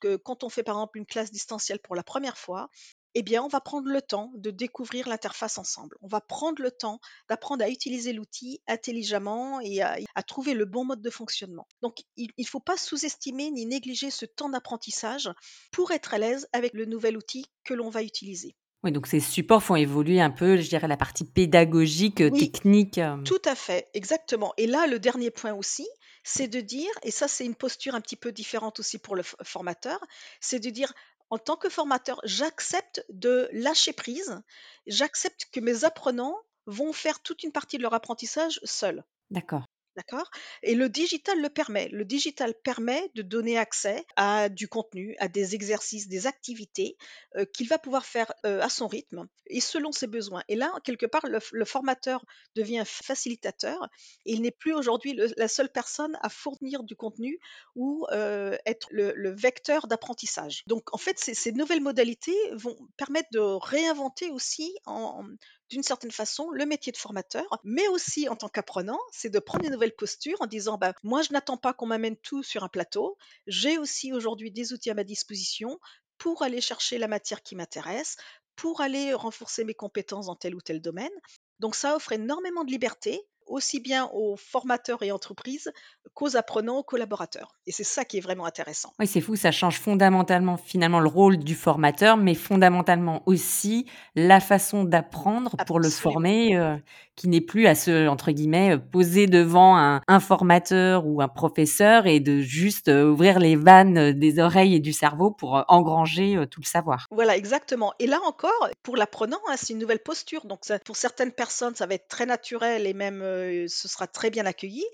que 0.00 0.16
quand 0.16 0.44
on 0.44 0.48
fait 0.48 0.62
par 0.62 0.76
exemple 0.76 0.98
une 0.98 1.06
classe 1.06 1.30
distancielle 1.30 1.78
pour 1.78 1.94
la 1.94 2.02
première 2.02 2.36
fois 2.36 2.68
eh 3.14 3.22
bien, 3.22 3.42
on 3.42 3.48
va 3.48 3.60
prendre 3.60 3.88
le 3.88 4.02
temps 4.02 4.30
de 4.36 4.50
découvrir 4.50 5.08
l'interface 5.08 5.58
ensemble. 5.58 5.96
On 6.02 6.06
va 6.06 6.20
prendre 6.20 6.62
le 6.62 6.70
temps 6.70 7.00
d'apprendre 7.28 7.64
à 7.64 7.68
utiliser 7.68 8.12
l'outil 8.12 8.60
intelligemment 8.68 9.60
et 9.60 9.80
à, 9.82 10.22
trouver 10.26 10.54
le 10.54 10.66
bon 10.66 10.84
mode 10.84 11.00
de 11.00 11.10
fonctionnement. 11.10 11.66
Donc, 11.80 12.02
il 12.16 12.30
ne 12.38 12.44
faut 12.44 12.60
pas 12.60 12.76
sous-estimer 12.76 13.50
ni 13.50 13.66
négliger 13.66 14.10
ce 14.10 14.26
temps 14.26 14.50
d'apprentissage 14.50 15.30
pour 15.72 15.90
être 15.90 16.14
à 16.14 16.18
l'aise 16.18 16.48
avec 16.52 16.74
le 16.74 16.84
nouvel 16.84 17.16
outil 17.16 17.46
que 17.64 17.74
l'on 17.74 17.88
va 17.88 18.02
utiliser. 18.02 18.54
Oui, 18.84 18.92
donc 18.92 19.08
ces 19.08 19.20
supports 19.20 19.62
font 19.62 19.74
évoluer 19.74 20.20
un 20.20 20.30
peu, 20.30 20.56
je 20.56 20.68
dirais, 20.68 20.86
la 20.86 20.96
partie 20.96 21.24
pédagogique, 21.24 22.16
technique. 22.16 22.98
Euh. 22.98 23.16
Tout 23.24 23.42
à 23.44 23.54
fait, 23.54 23.88
exactement. 23.92 24.54
Et 24.56 24.66
là, 24.66 24.86
le 24.86 25.00
dernier 25.00 25.30
point 25.30 25.52
aussi, 25.52 25.88
c'est 26.22 26.46
de 26.46 26.60
dire, 26.60 26.90
et 27.02 27.10
ça 27.10 27.26
c'est 27.26 27.44
une 27.44 27.56
posture 27.56 27.94
un 27.94 28.00
petit 28.00 28.16
peu 28.16 28.30
différente 28.30 28.78
aussi 28.78 28.98
pour 28.98 29.16
le 29.16 29.22
formateur, 29.42 29.98
c'est 30.40 30.60
de 30.60 30.70
dire, 30.70 30.92
en 31.30 31.38
tant 31.38 31.56
que 31.56 31.68
formateur, 31.68 32.20
j'accepte 32.24 33.04
de 33.08 33.48
lâcher 33.52 33.92
prise, 33.92 34.40
j'accepte 34.86 35.48
que 35.52 35.60
mes 35.60 35.84
apprenants 35.84 36.36
vont 36.66 36.92
faire 36.92 37.20
toute 37.20 37.42
une 37.42 37.52
partie 37.52 37.78
de 37.78 37.82
leur 37.82 37.94
apprentissage 37.94 38.60
seuls. 38.62 39.04
D'accord. 39.30 39.64
D'accord? 39.98 40.30
Et 40.62 40.76
le 40.76 40.88
digital 40.88 41.42
le 41.42 41.48
permet. 41.48 41.88
Le 41.88 42.04
digital 42.04 42.54
permet 42.62 43.10
de 43.16 43.22
donner 43.22 43.58
accès 43.58 44.06
à 44.14 44.48
du 44.48 44.68
contenu, 44.68 45.16
à 45.18 45.26
des 45.26 45.56
exercices, 45.56 46.06
des 46.06 46.28
activités 46.28 46.96
euh, 47.34 47.44
qu'il 47.44 47.66
va 47.66 47.78
pouvoir 47.78 48.06
faire 48.06 48.32
euh, 48.46 48.60
à 48.60 48.68
son 48.68 48.86
rythme 48.86 49.26
et 49.48 49.60
selon 49.60 49.90
ses 49.90 50.06
besoins. 50.06 50.44
Et 50.46 50.54
là, 50.54 50.72
quelque 50.84 51.06
part, 51.06 51.26
le, 51.26 51.64
formateur 51.64 52.24
devient 52.54 52.84
facilitateur. 52.86 53.88
Il 54.24 54.42
n'est 54.42 54.52
plus 54.52 54.72
aujourd'hui 54.72 55.18
la 55.36 55.48
seule 55.48 55.68
personne 55.68 56.16
à 56.22 56.28
fournir 56.28 56.84
du 56.84 56.94
contenu 56.94 57.40
ou 57.74 58.06
euh, 58.12 58.56
être 58.66 58.86
le, 58.92 59.30
vecteur 59.30 59.88
d'apprentissage. 59.88 60.62
Donc, 60.68 60.94
en 60.94 60.98
fait, 60.98 61.18
ces, 61.18 61.34
ces, 61.34 61.50
nouvelles 61.50 61.82
modalités 61.82 62.38
vont 62.52 62.76
permettre 62.96 63.30
de 63.32 63.40
réinventer 63.40 64.30
aussi 64.30 64.76
en, 64.86 65.24
d'une 65.70 65.82
certaine 65.82 66.10
façon 66.10 66.50
le 66.50 66.66
métier 66.66 66.92
de 66.92 66.96
formateur, 66.96 67.60
mais 67.64 67.88
aussi 67.88 68.28
en 68.28 68.36
tant 68.36 68.48
qu'apprenant, 68.48 68.98
c'est 69.12 69.30
de 69.30 69.38
prendre 69.38 69.64
une 69.64 69.72
nouvelle 69.72 69.94
posture 69.94 70.40
en 70.40 70.46
disant 70.46 70.78
bah, 70.78 70.94
moi 71.02 71.22
je 71.22 71.32
n'attends 71.32 71.56
pas 71.56 71.72
qu'on 71.72 71.86
m'amène 71.86 72.16
tout 72.16 72.42
sur 72.42 72.64
un 72.64 72.68
plateau, 72.68 73.16
j'ai 73.46 73.78
aussi 73.78 74.12
aujourd'hui 74.12 74.50
des 74.50 74.72
outils 74.72 74.90
à 74.90 74.94
ma 74.94 75.04
disposition 75.04 75.78
pour 76.18 76.42
aller 76.42 76.60
chercher 76.60 76.98
la 76.98 77.08
matière 77.08 77.42
qui 77.42 77.54
m'intéresse, 77.54 78.16
pour 78.56 78.80
aller 78.80 79.14
renforcer 79.14 79.64
mes 79.64 79.74
compétences 79.74 80.26
dans 80.26 80.34
tel 80.34 80.54
ou 80.54 80.60
tel 80.60 80.80
domaine. 80.80 81.12
Donc 81.60 81.74
ça 81.74 81.94
offre 81.94 82.12
énormément 82.12 82.64
de 82.64 82.70
liberté, 82.70 83.20
aussi 83.48 83.80
bien 83.80 84.08
aux 84.12 84.36
formateurs 84.36 85.02
et 85.02 85.12
entreprises 85.12 85.72
qu'aux 86.14 86.36
apprenants, 86.36 86.78
aux 86.78 86.82
collaborateurs. 86.82 87.56
Et 87.66 87.72
c'est 87.72 87.84
ça 87.84 88.04
qui 88.04 88.18
est 88.18 88.20
vraiment 88.20 88.44
intéressant. 88.44 88.92
Oui, 88.98 89.06
c'est 89.06 89.20
fou, 89.20 89.36
ça 89.36 89.50
change 89.50 89.78
fondamentalement 89.80 90.56
finalement 90.56 91.00
le 91.00 91.08
rôle 91.08 91.38
du 91.38 91.54
formateur, 91.54 92.16
mais 92.16 92.34
fondamentalement 92.34 93.22
aussi 93.26 93.86
la 94.14 94.40
façon 94.40 94.84
d'apprendre 94.84 95.56
pour 95.66 95.80
le 95.80 95.88
former, 95.88 96.56
euh, 96.56 96.76
qui 97.18 97.28
n'est 97.28 97.40
plus 97.40 97.66
à 97.66 97.74
se, 97.74 98.06
entre 98.06 98.30
guillemets, 98.30 98.78
poser 98.78 99.26
devant 99.26 99.76
un, 99.76 100.20
formateur 100.20 101.04
ou 101.06 101.20
un 101.20 101.28
professeur 101.28 102.06
et 102.06 102.20
de 102.20 102.40
juste 102.40 102.88
euh, 102.88 103.10
ouvrir 103.10 103.38
les 103.38 103.56
vannes 103.56 104.12
des 104.12 104.38
oreilles 104.38 104.74
et 104.74 104.80
du 104.80 104.92
cerveau 104.92 105.30
pour 105.30 105.58
euh, 105.58 105.62
engranger 105.68 106.44
tout 106.50 106.60
le 106.60 106.66
savoir. 106.66 107.06
Voilà, 107.10 107.36
exactement. 107.36 107.92
Et 107.98 108.06
là 108.06 108.20
encore, 108.24 108.68
pour 108.82 108.96
l'apprenant, 108.96 109.40
hein, 109.48 109.54
c'est 109.56 109.72
une 109.72 109.78
nouvelle 109.78 110.02
posture. 110.02 110.46
Donc 110.46 110.60
pour 110.84 110.96
certaines 110.96 111.32
personnes, 111.32 111.74
ça 111.74 111.86
va 111.86 111.94
être 111.94 112.08
très 112.08 112.26
naturel 112.26 112.86
et 112.86 112.94
même 112.94 113.20
ce 113.20 113.88
sera 113.88 114.06
très 114.06 114.30
bien 114.30 114.46
accueilli. 114.46 114.84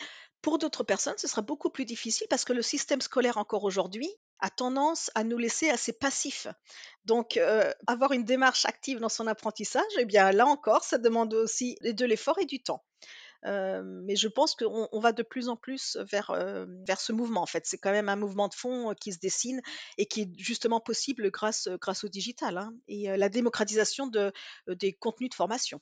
Pour 0.40 0.58
d'autres 0.58 0.84
personnes, 0.84 1.14
ce 1.16 1.28
sera 1.28 1.42
beaucoup 1.42 1.70
plus 1.70 1.84
difficile 1.84 2.26
parce 2.30 2.44
que 2.44 2.52
le 2.52 2.62
système 2.62 3.00
scolaire 3.00 3.38
encore 3.38 3.64
aujourd'hui 3.64 4.10
a 4.40 4.50
tendance 4.50 5.10
à 5.14 5.24
nous 5.24 5.38
laisser 5.38 5.70
assez 5.70 5.92
passifs. 5.92 6.46
Donc, 7.04 7.38
avoir 7.86 8.12
une 8.12 8.24
démarche 8.24 8.64
active 8.64 8.98
dans 8.98 9.08
son 9.08 9.26
apprentissage, 9.26 9.84
eh 9.98 10.04
bien 10.04 10.32
là 10.32 10.46
encore, 10.46 10.84
ça 10.84 10.98
demande 10.98 11.34
aussi 11.34 11.76
de 11.82 12.04
l'effort 12.04 12.38
et 12.38 12.46
du 12.46 12.62
temps. 12.62 12.84
mais 13.44 14.16
je 14.16 14.28
pense 14.28 14.54
qu'on 14.54 15.00
va 15.00 15.12
de 15.12 15.22
plus 15.22 15.48
en 15.48 15.56
plus 15.56 15.98
vers, 16.10 16.32
vers 16.86 17.00
ce 17.00 17.12
mouvement. 17.12 17.42
En 17.42 17.46
fait, 17.46 17.66
c'est 17.66 17.78
quand 17.78 17.92
même 17.92 18.08
un 18.08 18.16
mouvement 18.16 18.48
de 18.48 18.54
fond 18.54 18.94
qui 19.00 19.12
se 19.12 19.18
dessine 19.18 19.60
et 19.98 20.06
qui 20.06 20.22
est 20.22 20.30
justement 20.38 20.80
possible 20.80 21.30
grâce, 21.30 21.68
grâce 21.80 22.04
au 22.04 22.08
digital 22.08 22.58
hein, 22.58 22.74
et 22.88 23.16
la 23.16 23.28
démocratisation 23.28 24.06
de, 24.06 24.32
des 24.68 24.92
contenus 24.92 25.30
de 25.30 25.34
formation. 25.34 25.80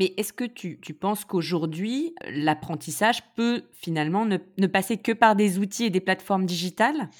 Mais 0.00 0.14
est-ce 0.16 0.32
que 0.32 0.44
tu, 0.44 0.78
penses 0.98 1.26
qu'aujourd'hui, 1.26 2.14
l'apprentissage 2.26 3.22
peut 3.36 3.64
finalement 3.74 4.24
ne, 4.24 4.66
passer 4.66 4.96
que 4.96 5.12
par 5.12 5.36
des 5.36 5.58
outils 5.58 5.84
et 5.84 5.90
des 5.90 6.00
plateformes 6.00 6.46
digitales? 6.46 7.10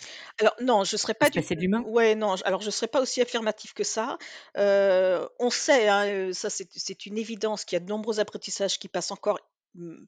Alors 0.40 0.54
non, 0.62 0.84
je 0.84 0.94
ne 0.94 0.98
serais 0.98 1.12
pas 1.12 1.28
du... 1.28 1.42
C'est 1.42 1.56
l'humain 1.56 1.82
Ouais, 1.86 2.14
non, 2.14 2.36
alors 2.42 2.62
je 2.62 2.70
serais 2.70 2.88
pas 2.88 3.02
aussi 3.02 3.20
affirmatif 3.20 3.74
que 3.74 3.84
ça. 3.84 4.16
Euh, 4.56 5.28
on 5.38 5.50
sait, 5.50 5.88
hein, 5.88 6.06
euh, 6.06 6.32
ça 6.32 6.48
c'est 6.48 7.04
une 7.04 7.18
évidence 7.18 7.66
qu'il 7.66 7.76
y 7.76 7.82
a 7.82 7.84
de 7.84 7.90
nombreux 7.90 8.18
apprentissages 8.18 8.78
qui 8.78 8.88
passent 8.88 9.10
encore 9.10 9.38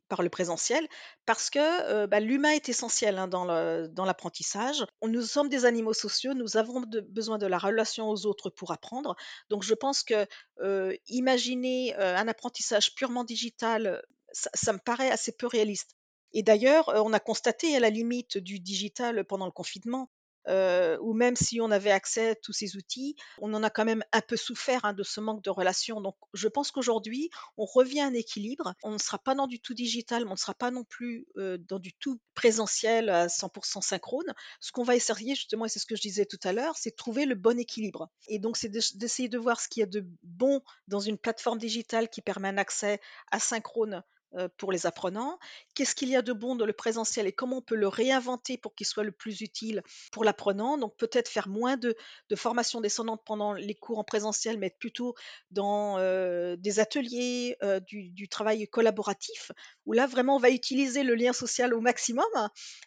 par 0.09 0.23
le 0.23 0.29
présentiel 0.29 0.87
parce 1.27 1.51
que 1.51 2.07
bah, 2.07 2.21
l'humain 2.21 2.51
est 2.51 2.69
essentiel 2.69 3.19
hein, 3.19 3.29
dans 3.29 4.05
l'apprentissage. 4.05 4.85
nous 5.07 5.23
sommes 5.23 5.49
des 5.49 5.65
animaux 5.65 5.93
sociaux, 5.93 6.35
nous 6.35 6.57
avons 6.57 6.83
besoin 7.09 7.39
de 7.39 7.47
la 7.47 7.59
relation 7.59 8.09
aux 8.11 8.27
autres 8.27 8.51
pour 8.51 8.73
apprendre. 8.73 9.17
Donc 9.51 9.63
je 9.63 9.75
pense 9.75 10.03
que 10.03 10.27
imaginer 11.07 11.95
un 11.97 12.29
apprentissage 12.29 12.95
purement 12.95 13.25
digital, 13.25 14.03
ça, 14.33 14.73
me 14.73 14.79
paraît 14.79 15.11
assez 15.11 15.33
peu 15.33 15.47
réaliste. 15.47 15.97
Et 16.33 16.43
d'ailleurs, 16.43 16.89
on 16.89 17.13
a 17.13 17.21
constaté 17.21 17.77
à 17.77 17.81
la 17.81 17.91
limite 17.91 18.39
du 18.39 18.59
digital 18.59 19.25
pendant 19.25 19.47
le 19.47 19.53
confinement, 19.53 20.11
ou 20.49 21.13
même 21.15 21.37
si 21.37 21.61
on 21.61 21.71
avait 21.71 21.91
accès 21.91 22.31
à 22.31 22.35
tous 22.35 22.53
ces 22.53 22.77
outils, 22.77 23.17
on 23.39 23.55
en 23.55 23.63
a 23.63 23.71
quand 23.71 23.85
même 23.85 24.05
un 24.13 24.21
peu 24.21 24.37
souffert 24.37 24.85
hein, 24.85 24.93
de 24.93 25.03
ce 25.03 25.21
manque 25.21 25.43
de 25.43 25.51
relation. 25.51 26.01
Donc 26.01 26.17
je 26.35 26.49
pense 26.49 26.71
qu'aujourd'hui, 26.71 27.31
on 27.57 27.65
revient 27.65 28.01
à 28.01 28.07
un 28.07 28.15
équilibre. 28.15 28.75
On 28.83 28.93
ne 28.93 28.99
sera 28.99 29.19
pas 29.19 29.35
dans 29.35 29.47
du 29.47 29.61
tout 29.61 29.75
digital, 29.75 30.25
mais 30.25 30.31
on 30.31 30.35
ne 30.35 30.39
sera 30.39 30.55
pas 30.55 30.71
non 30.71 30.85
plus 30.85 31.27
dans 31.37 31.79
du 31.79 31.93
tout 31.93 32.19
présentiel 32.35 33.09
à 33.09 33.27
100% 33.29 33.83
synchrone. 33.83 34.33
Ce 34.61 34.73
qu'on 34.73 34.83
va 34.83 34.97
essayer 34.97 35.35
justement, 35.35 35.67
et 35.67 35.69
c'est 35.69 35.79
ce 35.79 35.87
que 35.87 35.97
je 35.97 36.03
disais 36.03 36.27
tout 36.27 36.41
à 36.43 36.53
l'heure, 36.53 36.77
c'est 36.77 36.97
trouver 36.97 37.27
le 37.27 37.35
bon 37.35 37.59
équilibre. 37.59 38.09
Et 38.29 38.39
donc 38.39 38.57
c'est 38.57 38.69
d'essayer 38.69 39.29
de 39.29 39.39
voir 39.39 39.61
ce 39.61 39.69
qu'il 39.69 39.81
y 39.81 39.85
a 39.85 39.87
de 39.87 40.07
bon 40.23 40.63
dans 40.89 41.01
une 41.01 41.19
plateforme 41.19 41.59
digitale 41.59 42.09
qui 42.09 42.23
permet 42.23 42.49
un 42.49 42.59
accès 42.59 43.01
asynchrone 43.31 44.03
pour 44.57 44.73
les 44.73 44.87
apprenants, 44.87 45.39
qu'est-ce 45.75 45.95
qu'il 45.95 46.09
y 46.09 46.17
a 46.17 46.23
de 46.23 46.33
bon 46.33 46.57
dans 46.57 46.67
le 46.67 46.73
présentiel 46.73 47.27
et 47.27 47.33
comment 47.33 47.59
on 47.59 47.63
peut 47.63 47.75
le 47.75 47.89
réinventer 47.89 48.57
pour 48.57 48.75
qu'il 48.75 48.87
soit 48.87 49.05
le 49.05 49.13
plus 49.13 49.41
utile 49.41 49.83
pour 50.11 50.25
l'apprenant? 50.25 50.79
Donc 50.79 50.97
peut-être 50.97 51.29
faire 51.29 51.49
moins 51.49 51.77
de, 51.77 51.95
de 52.29 52.37
formation 52.37 52.81
descendante 52.81 53.23
pendant 53.25 53.53
les 53.53 53.75
cours 53.75 53.99
en 53.99 54.05
présentiel, 54.05 54.59
mais 54.59 54.69
être 54.69 54.79
plutôt 54.79 55.15
dans 55.51 55.99
des 56.57 56.81
ateliers, 56.81 57.57
du, 57.87 58.29
travail 58.29 58.67
collaboratif, 58.69 59.53
où 59.87 59.93
là 59.93 60.07
vraiment 60.07 60.37
on 60.37 60.39
va 60.39 60.51
utiliser 60.51 61.03
le 61.03 61.15
lien 61.15 61.33
social 61.33 61.75
au 61.75 61.81
maximum. 61.81 62.25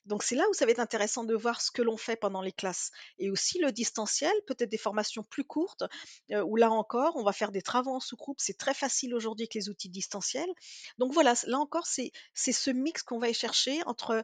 Donc 0.06 0.24
c'est 0.24 0.36
là 0.36 0.44
où 0.50 0.54
ça 0.54 0.66
va 0.66 0.72
être 0.72 0.80
intéressant 0.80 1.24
de 1.24 1.36
voir 1.36 1.62
ce 1.62 1.72
que 1.72 1.82
l'on 1.82 1.98
fait 1.98 2.16
pendant 2.16 2.42
les 2.42 2.52
classes. 2.52 2.92
Et 3.20 3.30
aussi 3.30 3.60
le 3.60 3.72
distanciel, 3.72 4.34
peut-être 4.48 4.70
des 4.70 4.78
formations 4.78 5.24
plus 5.24 5.44
courtes, 5.44 5.84
où 6.32 6.56
là 6.56 6.72
encore 6.72 7.16
on 7.16 7.24
va 7.24 7.34
faire 7.34 7.52
des 7.52 7.62
travaux 7.62 7.96
en 7.96 8.00
sous-groupe. 8.00 8.38
C'est 8.40 8.58
très 8.58 8.74
facile 8.74 9.14
aujourd'hui 9.14 9.44
avec 9.44 9.54
les 9.54 9.70
outils 9.70 9.90
distanciels. 9.90 10.50
Donc 10.98 11.14
voilà, 11.14 11.35
là 11.48 11.60
encore, 11.60 11.86
c'est 11.86 12.12
ce 12.34 12.72
mix 12.72 13.04
qu'on 13.04 13.20
va 13.20 13.30
y 13.30 13.34
chercher 13.34 13.82
entre 13.86 14.24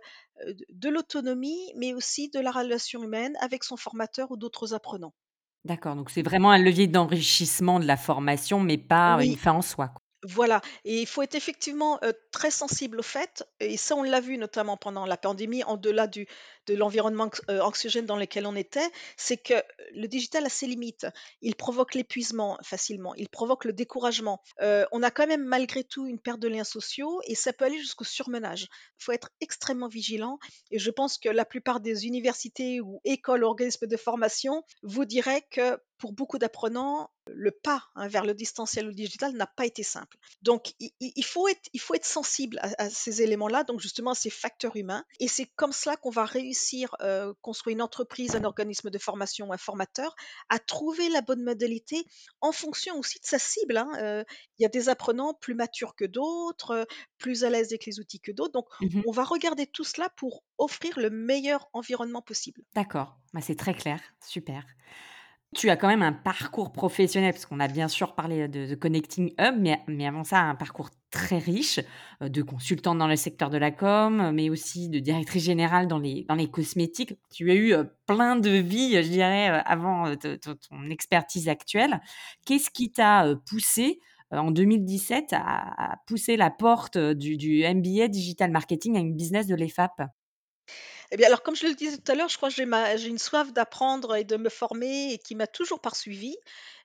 de 0.69 0.89
l'autonomie, 0.89 1.71
mais 1.75 1.93
aussi 1.93 2.29
de 2.29 2.39
la 2.39 2.51
relation 2.51 3.03
humaine 3.03 3.37
avec 3.41 3.63
son 3.63 3.77
formateur 3.77 4.31
ou 4.31 4.37
d'autres 4.37 4.73
apprenants. 4.73 5.13
D'accord, 5.63 5.95
donc 5.95 6.09
c'est 6.09 6.23
vraiment 6.23 6.49
un 6.49 6.57
levier 6.57 6.87
d'enrichissement 6.87 7.79
de 7.79 7.85
la 7.85 7.97
formation, 7.97 8.59
mais 8.59 8.77
pas 8.77 9.23
une 9.23 9.37
fin 9.37 9.51
en 9.51 9.61
soi. 9.61 9.93
Voilà 10.23 10.61
et 10.85 11.01
il 11.01 11.07
faut 11.07 11.21
être 11.21 11.35
effectivement, 11.35 11.99
très 12.31 12.51
sensible 12.51 12.99
au 12.99 13.03
fait 13.03 13.43
et 13.59 13.77
ça 13.77 13.95
on 13.95 14.03
l'a 14.03 14.19
vu 14.19 14.37
notamment 14.37 14.77
pendant 14.77 15.05
la 15.05 15.17
pandémie, 15.17 15.63
en 15.63 15.77
delà 15.77 16.07
de 16.07 16.25
l'environnement 16.69 17.29
anxiogène 17.49 18.05
dans 18.05 18.17
lequel 18.17 18.45
on 18.45 18.55
était, 18.55 18.87
c'est 19.17 19.37
que 19.37 19.55
le 19.93 20.07
digital 20.07 20.45
a 20.45 20.49
ses 20.49 20.67
limites. 20.67 21.07
Il 21.41 21.55
provoque 21.55 21.95
l'épuisement 21.95 22.57
facilement, 22.63 23.15
il 23.15 23.29
provoque 23.29 23.65
le 23.65 23.73
découragement. 23.73 24.41
on 24.59 25.03
a 25.03 25.11
quand 25.11 25.27
même 25.27 25.43
malgré 25.43 25.83
tout 25.83 26.05
une 26.05 26.19
perte 26.19 26.39
de 26.39 26.47
liens 26.47 26.63
sociaux 26.63 27.21
et 27.25 27.35
ça 27.35 27.51
peut 27.51 27.65
aller 27.65 27.79
jusqu'au 27.79 28.05
surmenage. 28.05 28.67
Il 28.99 29.03
faut 29.03 29.11
être 29.11 29.31
extrêmement 29.41 29.87
vigilant 29.87 30.39
et 30.69 30.79
je 30.79 30.91
pense 30.91 31.17
que 31.17 31.29
la 31.29 31.45
plupart 31.45 31.79
des 31.79 32.05
universités 32.05 32.79
ou 32.79 33.01
écoles, 33.03 33.43
organismes 33.43 33.87
de 33.87 33.97
formation 33.97 34.63
vous 34.83 35.05
diraient 35.05 35.45
que 35.51 35.79
pour 36.01 36.13
beaucoup 36.13 36.39
d'apprenants, 36.39 37.11
le 37.27 37.51
pas 37.51 37.83
hein, 37.95 38.07
vers 38.07 38.25
le 38.25 38.33
distanciel 38.33 38.87
ou 38.87 38.91
digital 38.91 39.33
n'a 39.33 39.45
pas 39.45 39.67
été 39.67 39.83
simple. 39.83 40.17
Donc, 40.41 40.73
il, 40.79 41.23
faut, 41.23 41.47
être, 41.47 41.69
il 41.73 41.79
faut 41.79 41.93
être 41.93 42.05
sensible 42.05 42.59
à, 42.59 42.89
ces 42.89 43.21
éléments-là, 43.21 43.63
donc 43.63 43.79
justement 43.79 44.11
à 44.11 44.15
ces 44.15 44.31
facteurs 44.31 44.75
humains. 44.75 45.05
Et 45.19 45.27
c'est 45.27 45.45
comme 45.45 45.71
cela 45.71 45.95
qu'on 45.97 46.09
va 46.09 46.25
réussir, 46.25 46.95
euh, 47.01 47.33
construire 47.41 47.75
une 47.75 47.83
entreprise, 47.83 48.35
un 48.35 48.43
organisme 48.43 48.89
de 48.89 48.97
formation, 48.97 49.53
un 49.53 49.57
formateur, 49.57 50.15
à 50.49 50.57
trouver 50.57 51.07
la 51.09 51.21
bonne 51.21 51.43
modalité 51.43 52.03
en 52.41 52.51
fonction 52.51 52.97
aussi 52.97 53.19
de 53.19 53.25
sa 53.25 53.37
cible. 53.37 53.77
Hein. 53.77 53.91
Euh, 53.99 54.23
il 54.57 54.63
y 54.63 54.65
a 54.65 54.69
des 54.69 54.89
apprenants 54.89 55.35
plus 55.35 55.53
matures 55.53 55.95
que 55.95 56.05
d'autres, 56.05 56.87
plus 57.19 57.43
à 57.43 57.51
l'aise 57.51 57.67
avec 57.67 57.85
les 57.85 57.99
outils 57.99 58.19
que 58.19 58.31
d'autres. 58.31 58.53
Donc, 58.53 58.65
mmh 58.81 59.01
on 59.05 59.11
va 59.11 59.23
regarder 59.23 59.67
tout 59.67 59.83
cela 59.83 60.09
pour 60.09 60.43
offrir 60.57 60.99
le 60.99 61.09
meilleur 61.09 61.69
environnement 61.73 62.21
possible. 62.21 62.61
D'accord, 62.75 63.19
bah, 63.33 63.41
c'est 63.41 63.55
très 63.55 63.73
clair, 63.73 63.99
super. 64.25 64.63
Tu 65.53 65.69
as 65.69 65.75
quand 65.75 65.89
même 65.89 66.01
un 66.01 66.13
parcours 66.13 66.71
professionnel, 66.71 67.33
parce 67.33 67.45
qu'on 67.45 67.59
a 67.59 67.67
bien 67.67 67.89
sûr 67.89 68.15
parlé 68.15 68.47
de, 68.47 68.73
Connecting 68.73 69.33
Hub, 69.37 69.55
mais, 69.59 69.81
mais, 69.87 70.07
avant 70.07 70.23
ça, 70.23 70.39
un 70.39 70.55
parcours 70.55 70.89
très 71.11 71.39
riche 71.39 71.81
euh, 72.21 72.29
de 72.29 72.41
consultante 72.41 72.97
dans 72.97 73.07
le 73.07 73.17
secteur 73.17 73.49
de 73.49 73.57
la 73.57 73.69
com, 73.71 74.31
mais 74.33 74.49
aussi 74.49 74.87
de 74.87 74.99
directrice 74.99 75.43
générale 75.43 75.87
dans 75.87 75.99
les, 75.99 76.23
dans 76.29 76.35
les 76.35 76.49
cosmétiques. 76.49 77.15
Tu 77.33 77.51
as 77.51 77.55
eu 77.55 77.73
euh, 77.73 77.83
plein 78.07 78.37
de 78.37 78.49
vies, 78.49 79.03
je 79.03 79.09
dirais, 79.09 79.49
euh, 79.49 79.61
avant 79.65 80.15
ton 80.15 80.89
expertise 80.89 81.49
actuelle. 81.49 81.99
Qu'est-ce 82.45 82.71
qui 82.71 82.93
t'a 82.93 83.27
poussé 83.45 83.99
en 84.31 84.51
2017 84.51 85.33
à, 85.33 85.97
pousser 86.07 86.37
la 86.37 86.49
porte 86.49 86.97
du, 86.97 87.35
du 87.35 87.65
MBA 87.65 88.07
Digital 88.07 88.51
Marketing 88.51 88.95
à 88.95 89.01
une 89.01 89.15
business 89.15 89.47
de 89.47 89.55
l'EFAP 89.55 90.01
eh 91.11 91.25
alors, 91.25 91.43
comme 91.43 91.55
je 91.55 91.67
le 91.67 91.75
disais 91.75 91.97
tout 91.97 92.11
à 92.11 92.15
l'heure, 92.15 92.29
je 92.29 92.37
crois 92.37 92.49
que 92.49 92.55
j'ai 92.55 93.07
une 93.07 93.17
soif 93.17 93.51
d'apprendre 93.53 94.15
et 94.15 94.23
de 94.23 94.37
me 94.37 94.49
former 94.49 95.19
qui 95.25 95.35
m'a 95.35 95.47
toujours 95.47 95.81
poursuivie, 95.81 96.37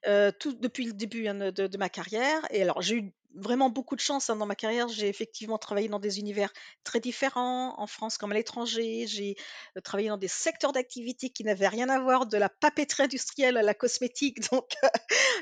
euh, 0.06 0.30
depuis 0.61 0.87
le 0.87 0.92
début, 0.92 1.28
hein, 1.28 1.52
de 1.52 1.76
ma 1.78 1.88
carrière 1.88 2.40
et 2.50 2.62
alors 2.62 2.83
j'ai 2.83 2.97
eu 2.97 3.12
vraiment 3.37 3.71
beaucoup 3.71 3.95
de 3.97 4.00
chance, 4.00 4.30
hein, 4.30 4.37
dans 4.37 4.47
ma 4.47 4.54
carrière. 4.54 4.88
J'ai 4.88 5.09
effectivement 5.09 5.59
travaillé 5.59 5.88
dans 5.88 5.99
des 5.99 6.18
univers 6.18 6.52
très 6.85 7.00
différents, 7.00 7.78
en 7.80 7.87
France 7.87 8.18
comme 8.18 8.33
à 8.33 8.35
l'étranger. 8.35 9.06
J'ai, 9.06 9.37
euh, 9.76 9.80
travaillé 9.80 10.09
dans 10.09 10.16
des 10.16 10.28
secteurs 10.28 10.73
d'activité 10.73 11.30
qui 11.30 11.45
n'avaient 11.45 11.68
rien 11.68 11.88
à 11.88 12.00
voir, 12.00 12.26
de 12.26 12.37
la 12.37 12.49
papeterie 12.49 13.04
industrielle 13.04 13.56
à 13.56 13.62
la 13.62 13.75
cosmétique, 13.75 14.38
donc 14.52 14.71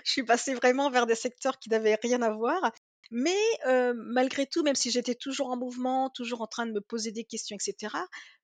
je 0.05 0.11
suis 0.11 0.25
passée 0.25 0.55
vraiment 0.55 0.91
vers 0.91 1.07
des 1.07 1.15
secteurs 1.15 1.59
qui 1.59 1.71
n'avaient 1.71 1.99
rien 2.03 2.23
à 2.23 2.31
voir. 2.31 2.73
Mais 3.11 3.37
malgré 3.95 4.47
tout, 4.47 4.63
même 4.63 4.75
si 4.75 4.91
j'étais 4.91 5.15
toujours 5.15 5.49
en 5.51 5.57
mouvement, 5.57 6.11
toujours 6.11 6.41
en 6.43 6.47
train 6.47 6.67
de 6.67 6.73
me 6.73 6.81
poser 6.81 7.13
des 7.13 7.25
questions, 7.25 7.57
etc., 7.57 7.95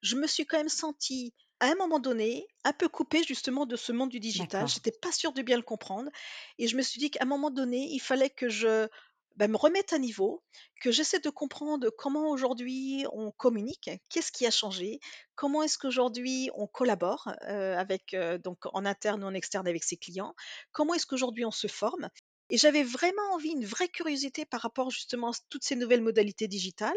je 0.03 0.17
me 0.17 0.27
suis 0.27 0.47
quand 0.47 0.59
même 0.59 0.69
sentie, 0.69 1.35
à 1.61 1.67
un 1.67 1.75
moment 1.75 1.99
donné, 1.99 2.47
un 2.65 2.73
peu 2.73 2.89
coupée 2.89 3.23
justement 3.23 3.67
de 3.67 3.77
ce 3.77 3.93
monde 3.93 4.09
du 4.11 4.21
digital. 4.21 4.67
Je 4.67 4.77
n'étais 4.77 4.93
pas 4.93 5.13
sûre 5.13 5.33
de 5.33 5.43
bien 5.43 5.57
le 5.57 5.63
comprendre. 5.63 6.11
Et 6.59 6.69
je 6.69 6.77
me 6.77 6.83
suis 6.83 6.99
dit 6.99 7.11
qu'à 7.11 7.25
un 7.25 7.27
moment 7.27 7.51
donné, 7.51 7.89
il 7.91 8.01
fallait 8.01 8.31
que 8.31 8.49
je 8.49 8.89
bah, 9.37 9.47
me 9.47 9.57
remette 9.57 9.93
à 9.93 9.99
niveau, 9.99 10.43
que 10.83 10.91
j'essaie 10.91 11.21
de 11.21 11.31
comprendre 11.31 11.89
comment 11.97 12.31
aujourd'hui 12.31 13.07
on 13.13 13.31
communique, 13.31 13.91
qu'est-ce 14.09 14.33
qui 14.33 14.47
a 14.47 14.51
changé, 14.51 15.01
comment 15.35 15.63
est-ce 15.63 15.79
qu'aujourd'hui 15.79 16.51
on 16.55 16.67
collabore 16.67 17.29
avec 17.47 18.15
donc 18.45 18.59
en 18.75 18.85
interne 18.85 19.23
ou 19.25 19.27
en 19.27 19.35
externe 19.35 19.67
avec 19.69 19.85
ses 19.85 19.97
clients, 19.97 20.35
comment 20.73 20.95
est-ce 20.95 21.07
qu'aujourd'hui 21.07 21.45
on 21.47 21.51
se 21.51 21.69
forme. 21.69 22.11
Et 22.51 22.59
j'avais 22.59 22.83
vraiment 22.83 23.23
envie, 23.33 23.51
une 23.51 23.65
vraie 23.65 23.89
curiosité 23.89 24.45
par 24.45 24.61
rapport 24.61 24.91
justement 24.91 25.31
à 25.31 25.35
toutes 25.49 25.65
ces 25.65 25.77
nouvelles 25.77 26.03
modalités 26.03 26.49
digitales. 26.49 26.97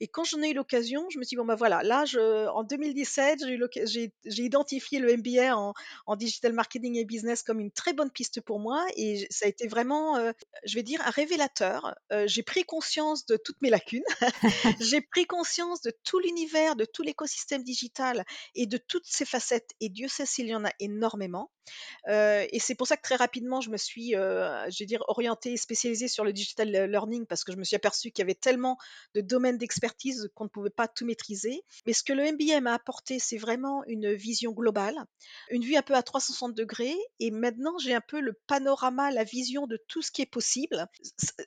Et 0.00 0.08
quand 0.08 0.24
j'en 0.24 0.42
ai 0.42 0.50
eu 0.50 0.54
l'occasion, 0.54 1.06
je 1.10 1.18
me 1.18 1.24
suis 1.24 1.30
dit, 1.34 1.36
bon, 1.36 1.44
ben 1.44 1.54
voilà, 1.54 1.82
là, 1.82 2.04
en 2.52 2.64
2017, 2.64 3.44
j'ai, 3.84 4.12
identifié 4.24 4.98
le 4.98 5.16
MBA 5.16 5.56
en, 5.56 5.72
en, 6.06 6.16
digital 6.16 6.52
marketing 6.52 6.96
et 6.96 7.04
business 7.04 7.42
comme 7.42 7.60
une 7.60 7.70
très 7.70 7.92
bonne 7.92 8.10
piste 8.10 8.40
pour 8.40 8.58
moi. 8.58 8.84
Et 8.96 9.26
ça 9.30 9.46
a 9.46 9.48
été 9.48 9.66
vraiment, 9.66 10.16
euh, 10.16 10.32
je 10.64 10.74
vais 10.74 10.82
dire, 10.82 11.00
un 11.06 11.10
révélateur. 11.10 11.94
Euh, 12.12 12.24
j'ai 12.26 12.42
pris 12.42 12.64
conscience 12.64 13.26
de 13.26 13.36
toutes 13.36 13.60
mes 13.62 13.70
lacunes. 13.70 14.04
j'ai 14.80 15.00
pris 15.00 15.26
conscience 15.26 15.80
de 15.82 15.92
tout 16.04 16.18
l'univers, 16.18 16.76
de 16.76 16.84
tout 16.84 17.02
l'écosystème 17.02 17.62
digital 17.62 18.24
et 18.54 18.66
de 18.66 18.76
toutes 18.76 19.06
ses 19.06 19.24
facettes. 19.24 19.70
Et 19.80 19.88
Dieu 19.88 20.08
sait 20.08 20.26
s'il 20.26 20.48
y 20.48 20.54
en 20.54 20.64
a 20.64 20.70
énormément. 20.80 21.50
Euh, 22.08 22.46
et 22.50 22.58
c'est 22.58 22.74
pour 22.74 22.86
ça 22.86 22.96
que 22.96 23.02
très 23.02 23.16
rapidement, 23.16 23.60
je 23.60 23.70
me 23.70 23.76
suis, 23.76 24.14
vais 24.14 24.86
dire, 24.86 25.02
orientée, 25.08 25.56
spécialisée 25.56 26.08
sur 26.08 26.24
le 26.24 26.32
digital 26.32 26.68
learning 26.68 27.26
parce 27.26 27.44
que 27.44 27.52
je 27.52 27.56
me 27.56 27.64
suis 27.64 27.76
aperçue 27.76 28.10
qu'il 28.10 28.22
y 28.22 28.26
avait 28.26 28.34
tellement 28.34 28.76
de 29.14 29.20
domaines 29.20 29.58
d'expertise 29.58 30.30
qu'on 30.34 30.44
ne 30.44 30.48
pouvait 30.48 30.70
pas 30.70 30.88
tout 30.88 31.04
maîtriser. 31.04 31.62
Mais 31.86 31.92
ce 31.92 32.02
que 32.02 32.12
le 32.12 32.30
MBA 32.32 32.60
m'a 32.60 32.74
apporté, 32.74 33.18
c'est 33.18 33.38
vraiment 33.38 33.84
une 33.86 34.12
vision 34.12 34.52
globale, 34.52 34.96
une 35.50 35.62
vue 35.62 35.76
un 35.76 35.82
peu 35.82 35.94
à 35.94 36.02
360 36.02 36.54
degrés. 36.54 36.96
Et 37.20 37.30
maintenant, 37.30 37.78
j'ai 37.78 37.94
un 37.94 38.00
peu 38.00 38.20
le 38.20 38.32
panorama, 38.46 39.10
la 39.10 39.24
vision 39.24 39.66
de 39.66 39.78
tout 39.88 40.02
ce 40.02 40.10
qui 40.10 40.22
est 40.22 40.26
possible. 40.26 40.86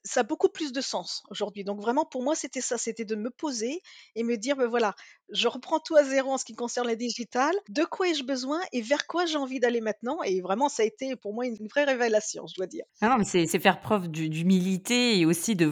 Ça 0.04 0.22
a 0.22 0.24
beaucoup 0.24 0.50
plus 0.50 0.72
de 0.72 0.82
sens 0.82 1.24
aujourd'hui. 1.30 1.64
Donc 1.64 1.82
vraiment, 1.82 2.06
pour 2.06 2.24
moi, 2.24 2.36
c'était 2.36 2.62
ça, 2.62 2.78
c'était 2.78 3.06
de 3.06 3.16
me 3.16 3.30
poser 3.30 3.82
et 4.16 4.24
me 4.24 4.38
dire, 4.38 4.56
ben 4.56 4.68
voilà, 4.68 4.96
je 5.32 5.48
reprends 5.48 5.79
tout 5.79 5.96
à 5.96 6.03
zéro 6.03 6.34
en 6.34 6.38
ce 6.38 6.46
qui 6.46 6.53
concerne 6.53 6.88
la 6.88 6.96
digital. 6.96 7.53
De 7.70 7.83
quoi 7.83 8.09
ai-je 8.09 8.24
besoin 8.24 8.59
et 8.72 8.81
vers 8.81 9.07
quoi 9.07 9.25
j'ai 9.25 9.38
envie 9.38 9.59
d'aller 9.59 9.81
maintenant? 9.81 10.22
Et 10.24 10.42
vraiment, 10.42 10.70
ça 10.70 10.83
a 10.83 10.85
été 10.85 11.16
pour 11.16 11.33
moi 11.33 11.46
une 11.46 11.68
vraie 11.68 11.83
révélation, 11.85 12.46
je 12.48 12.55
dois 12.55 12.68
dire. 12.68 12.85
Ah 13.01 13.09
non, 13.09 13.18
mais 13.18 13.25
c'est 13.25 13.59
faire 13.59 13.81
preuve 13.81 14.09
d'humilité 14.09 15.20
et 15.20 15.25
aussi 15.25 15.55
de, 15.55 15.72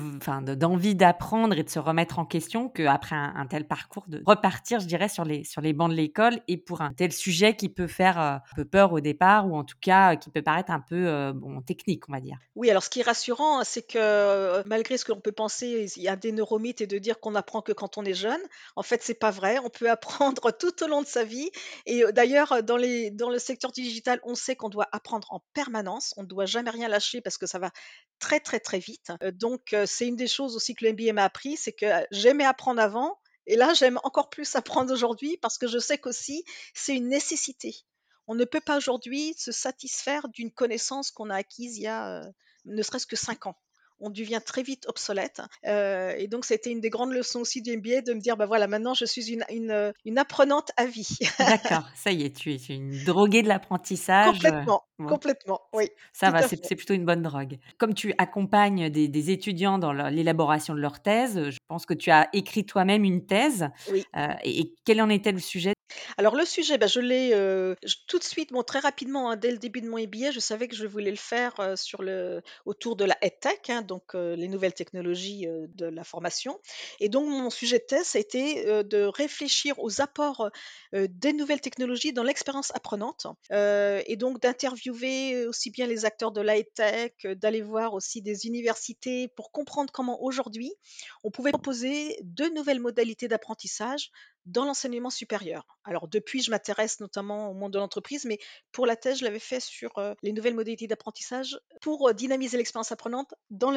d'envie 0.56 0.96
d'apprendre 0.96 1.58
et 1.58 1.64
de 1.64 1.70
se 1.70 1.80
remettre 1.80 2.20
en 2.20 2.26
question 2.26 2.70
qu'après 2.70 3.16
un, 3.16 3.34
un 3.36 3.46
tel 3.46 3.68
parcours, 3.68 4.06
de 4.08 4.22
repartir, 4.26 4.80
je 4.80 4.88
dirais, 4.88 5.10
sur 5.10 5.26
les, 5.26 5.44
sur 5.44 5.62
les 5.62 5.74
bancs 5.74 5.90
de 5.90 5.96
l'école 5.96 6.40
et 6.48 6.58
pour 6.58 6.82
un 6.82 6.94
tel 6.94 7.12
sujet 7.12 7.56
qui 7.56 7.70
peut 7.70 7.88
faire 7.88 8.20
euh, 8.20 8.36
un 8.36 8.56
peu 8.56 8.66
peur 8.66 8.94
au 8.94 9.00
départ 9.00 9.48
ou 9.48 9.56
en 9.56 9.64
tout 9.64 9.78
cas 9.80 10.16
qui 10.16 10.30
peut 10.30 10.42
paraître 10.42 10.72
un 10.72 10.80
peu 10.80 11.08
euh, 11.08 11.34
bon, 11.34 11.62
technique, 11.62 12.10
on 12.10 12.14
va 12.14 12.20
dire. 12.20 12.38
Oui, 12.56 12.70
alors 12.70 12.84
ce 12.84 12.90
qui 12.90 13.02
est 13.02 13.04
rassurant, 13.04 13.64
c'est 13.64 13.82
que 13.82 13.98
euh, 13.98 14.64
malgré 14.66 14.98
ce 14.98 15.06
que 15.06 15.12
l'on 15.12 15.20
peut 15.20 15.32
penser, 15.32 15.88
il 15.96 16.04
y 16.04 16.08
a 16.08 16.16
des 16.16 16.32
neuromythes 16.32 16.82
et 16.82 16.88
de 16.88 16.98
dire 16.98 17.20
qu'on 17.20 17.36
apprend 17.36 17.62
que 17.62 17.72
quand 17.72 17.98
on 17.98 18.04
est 18.04 18.14
jeune. 18.14 18.42
En 18.76 18.84
fait, 18.84 19.02
c'est 19.04 19.14
pas 19.14 19.32
vrai 19.32 19.43
on 19.64 19.70
peut 19.70 19.90
apprendre 19.90 20.52
tout 20.60 20.84
au 20.84 20.88
long 20.88 21.02
de 21.02 21.08
sa 21.08 21.24
vie. 21.24 21.50
Et 21.86 22.04
d'ailleurs, 22.12 22.64
dans, 22.64 22.78
les, 22.78 23.12
dans 23.12 23.30
le 23.30 23.40
secteur 23.40 23.72
digital, 23.72 24.20
on 24.24 24.36
sait 24.36 24.56
qu'on 24.56 24.70
doit 24.70 24.88
apprendre 24.92 25.32
en 25.32 25.42
permanence. 25.54 26.14
On 26.18 26.24
ne 26.24 26.28
doit 26.28 26.46
jamais 26.46 26.70
rien 26.70 26.88
lâcher 26.88 27.22
parce 27.22 27.38
que 27.38 27.46
ça 27.46 27.60
va 27.60 27.72
très, 28.20 28.40
très, 28.40 28.60
très 28.60 28.80
vite. 28.80 29.12
Donc, 29.34 29.76
c'est 29.86 30.08
une 30.08 30.16
des 30.16 30.28
choses 30.28 30.56
aussi 30.56 30.76
que 30.76 30.86
le 30.86 30.94
MBA 30.94 31.14
m'a 31.14 31.26
appris, 31.26 31.58
c'est 31.58 31.74
que 31.74 31.86
j'aimais 32.12 32.46
apprendre 32.46 32.82
avant. 32.82 33.20
Et 33.46 33.56
là, 33.56 33.74
j'aime 33.74 34.00
encore 34.04 34.30
plus 34.30 34.56
apprendre 34.56 34.94
aujourd'hui 34.94 35.38
parce 35.38 35.58
que 35.58 35.68
je 35.68 35.80
sais 35.80 35.98
qu'aussi, 35.98 36.44
c'est 36.74 36.96
une 36.96 37.10
nécessité. 37.10 37.76
On 38.28 38.36
ne 38.36 38.46
peut 38.46 38.62
pas 38.62 38.78
aujourd'hui 38.78 39.36
se 39.38 39.52
satisfaire 39.52 40.30
d'une 40.30 40.52
connaissance 40.52 41.12
qu'on 41.12 41.30
a 41.30 41.36
acquise 41.36 41.78
il 41.78 41.84
y 41.84 41.88
a 41.88 42.24
ne 42.66 42.82
serait-ce 42.82 43.06
que 43.06 43.18
cinq 43.18 43.46
ans 43.46 43.58
on 44.04 44.10
devient 44.10 44.42
très 44.46 44.64
vite 44.64 44.86
obsolète. 44.88 45.42
Euh, 45.66 46.14
et 46.18 46.28
donc, 46.28 46.46
c'était 46.46 46.72
une 46.72 46.82
des 46.82 46.90
grandes 46.90 47.14
leçons 47.14 47.40
aussi 47.40 47.62
du 47.62 47.76
MBA 47.76 48.02
de 48.02 48.14
me 48.14 48.20
dire, 48.20 48.38
bah 48.38 48.46
voilà, 48.46 48.68
maintenant, 48.68 48.94
je 48.94 49.06
suis 49.06 49.32
une, 49.32 49.46
une, 49.50 50.18
apprenante 50.18 50.72
à 50.78 50.86
vie. 50.86 51.18
D'accord, 51.40 51.88
ça 51.96 52.12
y 52.12 52.24
est, 52.24 52.36
tu 52.36 52.54
es 52.54 52.58
une 52.70 53.04
droguée 53.06 53.42
de 53.42 53.48
l'apprentissage. 53.48 54.36
Complètement, 54.36 54.84
complètement, 55.08 55.62
oui. 55.74 55.90
Ça 56.12 56.30
va, 56.30 56.44
c'est 56.48 56.76
plutôt 56.76 56.94
une 56.94 57.06
bonne 57.06 57.24
drogue. 57.24 57.58
Comme 57.78 57.94
tu 57.94 58.14
accompagnes 58.18 58.90
des, 58.90 59.24
étudiants 59.32 59.78
dans 59.78 59.94
l'élaboration 59.94 60.74
de 60.76 60.80
leur 60.80 61.02
thèse, 61.02 61.50
je 61.50 61.58
pense 61.68 61.86
que 61.86 61.94
tu 61.94 62.12
as 62.12 62.28
écrit 62.34 62.66
toi-même 62.66 63.06
une 63.06 63.26
thèse. 63.26 63.70
Oui. 63.90 64.04
Euh, 64.18 64.28
et, 64.44 64.74
quel 64.86 65.02
en 65.02 65.10
était 65.10 65.32
le 65.32 65.40
sujet 65.40 65.73
alors 66.18 66.36
le 66.36 66.46
sujet, 66.46 66.78
bah, 66.78 66.88
je 66.88 67.00
l'ai 67.00 67.32
euh, 67.34 67.76
tout 68.08 68.20
de 68.20 68.24
suite, 68.24 68.52
bon, 68.52 68.64
très 68.64 68.80
rapidement, 68.80 69.30
hein, 69.30 69.36
dès 69.36 69.52
le 69.52 69.58
début 69.58 69.82
de 69.82 69.90
mon 69.90 69.98
MBA, 69.98 70.32
je 70.32 70.40
savais 70.40 70.68
que 70.68 70.76
je 70.76 70.88
voulais 70.88 71.12
le 71.12 71.18
faire 71.18 71.54
sur 71.76 72.02
le, 72.02 72.42
autour 72.66 72.96
de 72.96 73.06
la 73.06 73.18
EdTech, 73.22 73.70
hein, 73.70 73.82
donc 73.82 74.14
les 74.14 74.48
nouvelles 74.48 74.74
technologies 74.74 75.48
de 75.48 75.86
la 75.86 76.04
formation. 76.04 76.60
Et 77.00 77.10
donc 77.10 77.28
mon 77.28 77.50
sujet 77.50 77.80
de 77.80 77.84
thèse, 77.84 78.16
a 78.16 78.20
été 78.20 78.66
de 78.84 79.04
réfléchir 79.04 79.76
aux 79.80 80.02
apports 80.02 80.50
des 80.94 81.34
nouvelles 81.34 81.62
technologies 81.62 82.14
dans 82.14 82.24
l'expérience 82.24 82.72
apprenante, 82.76 83.28
et 83.52 84.16
donc 84.18 84.42
d'interviewer 84.42 85.46
aussi 85.48 85.72
bien 85.72 85.88
les 85.88 86.06
acteurs 86.06 86.32
de 86.32 86.42
la 86.42 86.62
tech 86.64 87.14
d'aller 87.26 87.62
voir 87.62 87.94
aussi 87.94 88.22
des 88.22 88.46
universités 88.46 89.28
pour 89.30 89.52
comprendre 89.52 89.92
comment 89.92 90.22
aujourd'hui 90.24 90.74
on 91.24 91.32
pouvait 91.32 91.52
proposer 91.52 92.18
de 92.24 92.46
nouvelles 92.46 92.80
modalités 92.80 93.28
d'apprentissage 93.28 94.12
dans 94.46 94.66
l'enseignement 94.66 95.10
supérieur. 95.10 95.66
Alors 95.84 96.08
depuis, 96.08 96.42
je 96.42 96.52
m'intéresse 96.52 97.00
notamment 97.00 97.50
au 97.50 97.54
monde 97.54 97.74
de 97.74 97.80
l'entreprise, 97.80 98.26
mais 98.26 98.40
pour 98.72 98.86
la 98.86 98.96
thèse, 98.96 99.20
je 99.20 99.24
l'avais 99.24 99.40
fait 99.40 99.60
sur 99.60 99.92
les 100.22 100.34
nouvelles 100.34 100.56
modalités 100.56 100.88
d'apprentissage 100.88 101.60
pour 101.82 102.14
dynamiser 102.14 102.58
l'expérience 102.58 102.92
apprenante 102.92 103.34
dans 103.50 103.72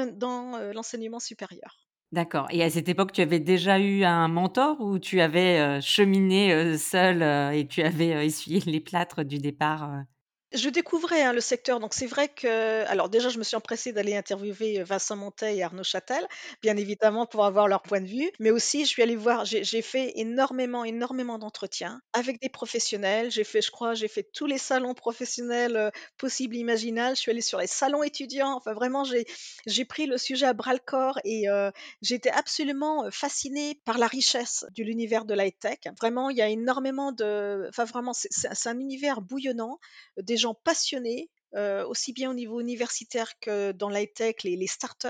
l'enseignement 0.73 1.21
supérieur. 1.21 1.77
D'accord. 2.13 2.47
Et 2.51 2.63
à 2.63 2.71
cette 2.71 2.89
époque, 2.89 3.13
tu 3.13 3.21
avais 3.21 3.41
déjà 3.41 3.79
eu 3.79 4.05
un 4.05 4.29
mentor 4.29 4.81
ou 4.81 4.99
tu 4.99 5.21
avais 5.21 5.81
cheminé 5.81 6.77
seul 6.79 7.23
et 7.55 7.67
tu 7.67 7.83
avais 7.83 8.27
essuyé 8.27 8.61
les 8.61 8.81
plâtres 8.81 9.25
du 9.25 9.39
départ 9.39 9.91
Je 10.57 10.71
découvrais, 10.71 11.23
hein, 11.23 11.33
le 11.35 11.41
secteur, 11.41 11.81
donc 11.81 11.93
c'est 11.93 12.07
vrai 12.07 12.29
que 12.29 12.85
alors 12.87 13.09
déjà, 13.11 13.29
je 13.29 13.39
me 13.39 13.45
suis 13.45 13.57
empressée 13.57 13.93
d'aller 13.93 14.17
interviewer, 14.17 14.81
heu, 14.81 14.85
Vincent 14.85 15.15
Monteil 15.15 15.59
et 15.59 15.63
Arnaud 15.63 15.85
Chatel, 15.85 16.27
bien 16.63 16.77
évidemment 16.79 17.27
pour 17.27 17.45
avoir 17.45 17.69
leur 17.69 17.83
point 17.83 18.01
de 18.01 18.07
vue, 18.07 18.31
mais 18.41 18.51
aussi 18.51 18.85
je 18.85 18.89
suis 18.89 19.03
allée 19.03 19.17
voir 19.17 19.45
j'ai 19.45 19.83
fait 19.83 20.13
énormément, 20.17 20.83
énormément 20.85 21.39
d'entretiens 21.39 22.01
avec 22.15 22.41
des 22.41 22.49
professionnels. 22.49 23.31
J'ai 23.31 23.45
fait, 23.45 23.61
je 23.61 23.71
crois, 23.71 23.95
j'ai 23.95 24.09
fait 24.09 24.23
tous 24.33 24.47
les 24.47 24.57
salons 24.59 24.95
professionnels, 24.95 25.77
heu, 25.77 25.91
possibles, 26.17 26.57
imaginables. 26.57 27.17
Je 27.17 27.21
suis 27.21 27.31
allée 27.31 27.41
sur 27.43 27.59
les 27.59 27.67
salons 27.67 28.03
étudiants, 28.03 28.55
enfin 28.57 28.73
vraiment 28.73 29.05
j'ai 29.67 29.85
pris 29.85 30.07
le 30.07 30.19
sujet 30.19 30.47
à 30.47 30.53
bras-le-corps 30.55 31.19
et 31.25 31.49
heu, 31.49 31.71
j'étais 32.03 32.31
absolument, 32.31 33.11
fascinée 33.11 33.81
par 33.85 33.99
la 33.99 34.07
richesse 34.07 34.65
de 34.77 34.83
l'univers 34.83 35.25
de 35.25 35.35
l'high 35.35 35.57
tech. 35.59 35.79
Vraiment, 36.01 36.31
il 36.31 36.37
y 36.39 36.43
a 36.43 36.49
énormément 36.49 37.13
de 37.13 37.67
enfin 37.69 37.85
vraiment 37.85 38.13
c'est 38.13 38.29
c'est 38.33 38.69
un 38.69 38.79
univers 38.79 39.21
bouillonnant, 39.21 39.79
des 40.19 40.37
gens 40.37 40.46
passionnés, 40.55 41.31
heu, 41.57 41.85
aussi 41.87 42.13
bien 42.13 42.31
au 42.31 42.35
niveau 42.35 42.61
universitaire 42.61 43.39
que 43.41 43.73
dans 43.73 43.89
l'high 43.89 44.13
tech, 44.15 44.37
les 44.45 44.57
les 44.57 44.67
startups. 44.67 45.09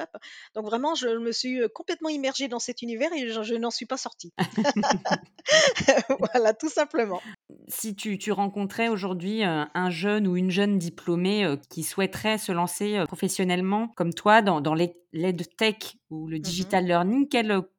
Donc 0.54 0.64
vraiment, 0.66 0.94
je 0.94 1.08
me 1.08 1.32
suis, 1.32 1.60
heu, 1.60 1.68
complètement 1.68 2.08
immergée 2.08 2.48
dans 2.48 2.58
cet 2.60 2.82
univers 2.82 3.12
et 3.12 3.28
je 3.28 3.42
je 3.42 3.54
n'en 3.54 3.70
suis 3.70 3.86
pas 3.86 3.96
sortie. 3.98 4.32
Voilà, 6.34 6.54
tout 6.54 6.68
simplement. 6.70 7.24
Si 7.68 7.94
tu 7.94 8.18
tu 8.18 8.32
rencontrais 8.32 8.88
aujourd'hui, 8.88 9.42
heu, 9.44 9.64
un 9.72 9.90
jeune 9.90 10.26
ou 10.26 10.36
une 10.36 10.50
jeune 10.50 10.78
diplômée, 10.78 11.44
qui 11.70 11.82
souhaiterait 11.84 12.38
se 12.38 12.50
lancer, 12.52 13.02
professionnellement 13.06 13.88
comme 13.88 14.12
toi 14.14 14.42
dans 14.42 14.60
dans 14.60 14.74
l'ed 14.74 14.94
l'EdTech 15.12 15.96
ou 16.10 16.26
le 16.28 16.38
Mmh 16.42 16.50
mh. 16.60 16.76
digital 16.78 16.84
learning, 16.86 17.28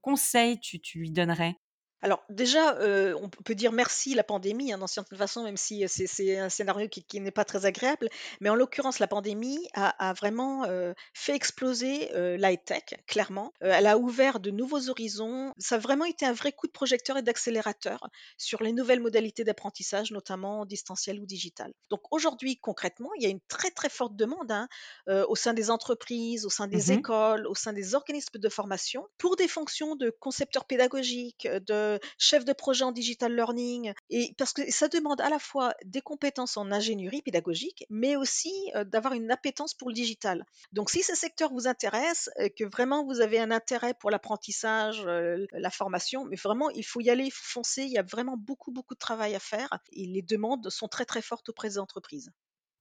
conseils 0.02 0.60
tu 0.60 0.80
tu 0.80 1.00
lui 1.00 1.12
donnerais? 1.12 1.58
Alors 2.02 2.24
déjà, 2.30 2.76
heu, 2.80 3.16
on 3.20 3.28
peut 3.30 3.56
dire 3.56 3.72
merci 3.72 4.14
la 4.14 4.24
pandémie, 4.24 4.72
hein, 4.72 4.78
d'une 4.78 4.86
certaine 4.88 5.18
façon, 5.18 5.44
même 5.44 5.58
si, 5.58 5.84
heu, 5.84 5.88
c'est 5.88 6.06
c'est 6.06 6.38
un 6.38 6.50
scénario 6.50 6.88
qui 6.90 7.04
qui 7.04 7.20
n'est 7.20 7.32
pas 7.32 7.44
très 7.46 7.66
agréable. 7.66 8.10
Mais 8.40 8.50
en 8.50 8.56
l'occurrence, 8.56 9.00
la 9.00 9.08
pandémie 9.08 9.68
a 9.74 9.90
a 10.10 10.14
vraiment, 10.14 10.66
heu, 10.68 10.94
fait 11.16 11.34
exploser, 11.36 12.12
heu, 12.16 12.36
l'high 12.36 12.64
tech, 12.64 12.84
clairement. 13.08 13.52
Heu, 13.64 13.70
elle 13.70 13.88
a 13.88 13.98
ouvert 13.98 14.40
de 14.40 14.52
nouveaux 14.52 14.90
horizons. 14.90 15.54
Ça 15.58 15.76
a 15.76 15.78
vraiment 15.80 16.06
été 16.06 16.26
un 16.28 16.34
vrai 16.34 16.52
coup 16.52 16.68
de 16.68 16.72
projecteur 16.72 17.18
et 17.18 17.24
d'accélérateur 17.24 18.08
sur 18.38 18.62
les 18.62 18.74
nouvelles 18.74 19.00
modalités 19.02 19.44
d'apprentissage, 19.44 20.12
notamment 20.12 20.66
distanciel 20.66 21.20
ou 21.20 21.26
digital. 21.26 21.74
Donc 21.90 22.02
aujourd'hui, 22.12 22.58
concrètement, 22.60 23.10
il 23.18 23.24
y 23.24 23.26
a 23.26 23.30
une 23.30 23.42
très, 23.48 23.72
très 23.72 23.90
forte 23.90 24.16
demande, 24.16 24.52
hein, 24.52 24.68
heu, 25.10 25.26
au 25.28 25.36
sein 25.36 25.54
des 25.54 25.72
entreprises, 25.72 26.46
au 26.46 26.50
sein 26.50 26.68
Mmh 26.72 26.80
des 26.80 26.92
mh. 26.92 27.04
écoles, 27.08 27.48
au 27.48 27.56
sein 27.56 27.74
des 27.74 27.96
organismes 27.96 28.40
de 28.40 28.50
formation, 28.50 29.08
pour 29.18 29.36
des 29.36 29.48
fonctions 29.48 29.96
de 29.96 30.10
concepteurs 30.20 30.66
pédagogiques, 30.66 31.48
de 31.48 31.87
chef 32.18 32.46
de 32.46 32.54
projet 32.54 32.84
en 32.84 32.92
digital 32.92 33.36
learning 33.36 33.94
et 34.10 34.34
parce 34.38 34.54
que 34.54 34.70
ça 34.72 34.88
demande 34.88 35.22
à 35.22 35.30
la 35.30 35.40
fois 35.40 35.74
des 35.86 36.02
compétences 36.02 36.58
en 36.58 36.72
ingénierie 36.72 37.22
pédagogique, 37.22 37.86
mais 37.90 38.16
aussi, 38.16 38.54
heu, 38.76 38.86
d'avoir 38.86 39.14
une 39.14 39.32
appétence 39.32 39.74
pour 39.74 39.90
le 39.90 39.94
digital. 39.94 40.46
Donc 40.72 40.90
si 40.90 41.04
ce 41.04 41.16
secteur 41.16 41.52
vous 41.52 41.68
intéresse 41.68 42.30
et 42.38 42.50
que 42.50 42.64
vraiment 42.64 43.06
vous 43.06 43.22
avez 43.22 43.40
un 43.40 43.52
intérêt 43.52 43.94
pour 43.94 44.12
l'apprentissage, 44.12 45.04
heu, 45.06 45.48
la 45.52 45.70
formation, 45.70 46.26
mais 46.26 46.36
vraiment 46.38 46.70
il 46.72 46.86
faut 46.86 47.02
y 47.02 47.10
aller, 47.10 47.26
il 47.26 47.32
faut 47.32 47.46
foncer, 47.46 47.84
il 47.84 47.92
y 47.92 47.98
a 47.98 48.04
vraiment 48.04 48.38
beaucoup, 48.38 48.72
beaucoup 48.72 48.94
de 48.94 49.00
travail 49.00 49.36
à 49.36 49.40
faire 49.40 49.70
et 49.92 50.06
les 50.06 50.22
demandes 50.22 50.70
sont 50.70 50.88
très, 50.88 51.06
très 51.06 51.22
fortes 51.22 51.50
auprès 51.50 51.70
des 51.70 51.80
entreprises. 51.80 52.32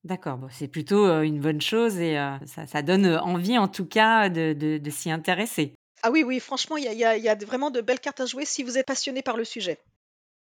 D'accord, 0.05 0.47
c'est 0.51 0.69
plutôt, 0.69 1.21
une 1.23 1.41
bonne 1.41 1.61
chose 1.61 1.99
et 1.99 2.17
ça 2.47 2.83
donne, 2.83 3.07
envie 3.07 3.59
en 3.59 3.67
tout 3.67 3.87
cas 3.87 4.29
de 4.29 4.91
s'y 4.91 5.11
intéresser. 5.11 5.75
Ah 6.03 6.11
oui, 6.11 6.23
oui, 6.23 6.41
franchement, 6.41 6.77
il 6.77 6.85
y 6.85 7.05
a 7.05 7.17
y 7.17 7.45
vraiment 7.45 7.71
de 7.71 7.81
belles 7.81 8.01
cartes 8.01 8.21
à 8.21 8.27
jouer 8.27 8.45
si 8.45 8.63
vous 8.63 8.77
êtes 8.79 8.87
passionné 8.87 9.23
par 9.23 9.37
le 9.37 9.45
sujet. 9.45 9.79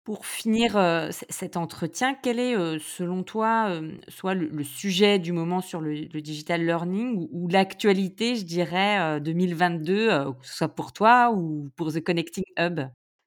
Pour 0.03 0.25
finir, 0.25 0.77
heu, 0.77 1.11
c 1.11 1.27
cet 1.29 1.57
entretien, 1.57 2.15
quel 2.15 2.39
est, 2.39 2.55
heu, 2.55 2.79
selon 2.79 3.21
toi, 3.21 3.69
hem, 3.75 3.99
soit 4.07 4.33
le 4.33 4.63
sujet 4.63 5.19
du 5.19 5.31
moment 5.31 5.61
sur 5.61 5.79
le 5.79 6.07
digital 6.21 6.65
learning 6.65 7.27
ou 7.31 7.47
l'actualité, 7.47 8.35
je 8.35 8.43
dirais, 8.43 9.17
heu, 9.17 9.19
2022, 9.19 10.09
heu, 10.09 10.33
que 10.33 10.47
soit 10.47 10.69
pour 10.73 10.91
toi 10.91 11.31
ou 11.31 11.69
pour 11.75 11.93
The 11.93 12.01
Connecting 12.03 12.43
Hub? 12.57 12.79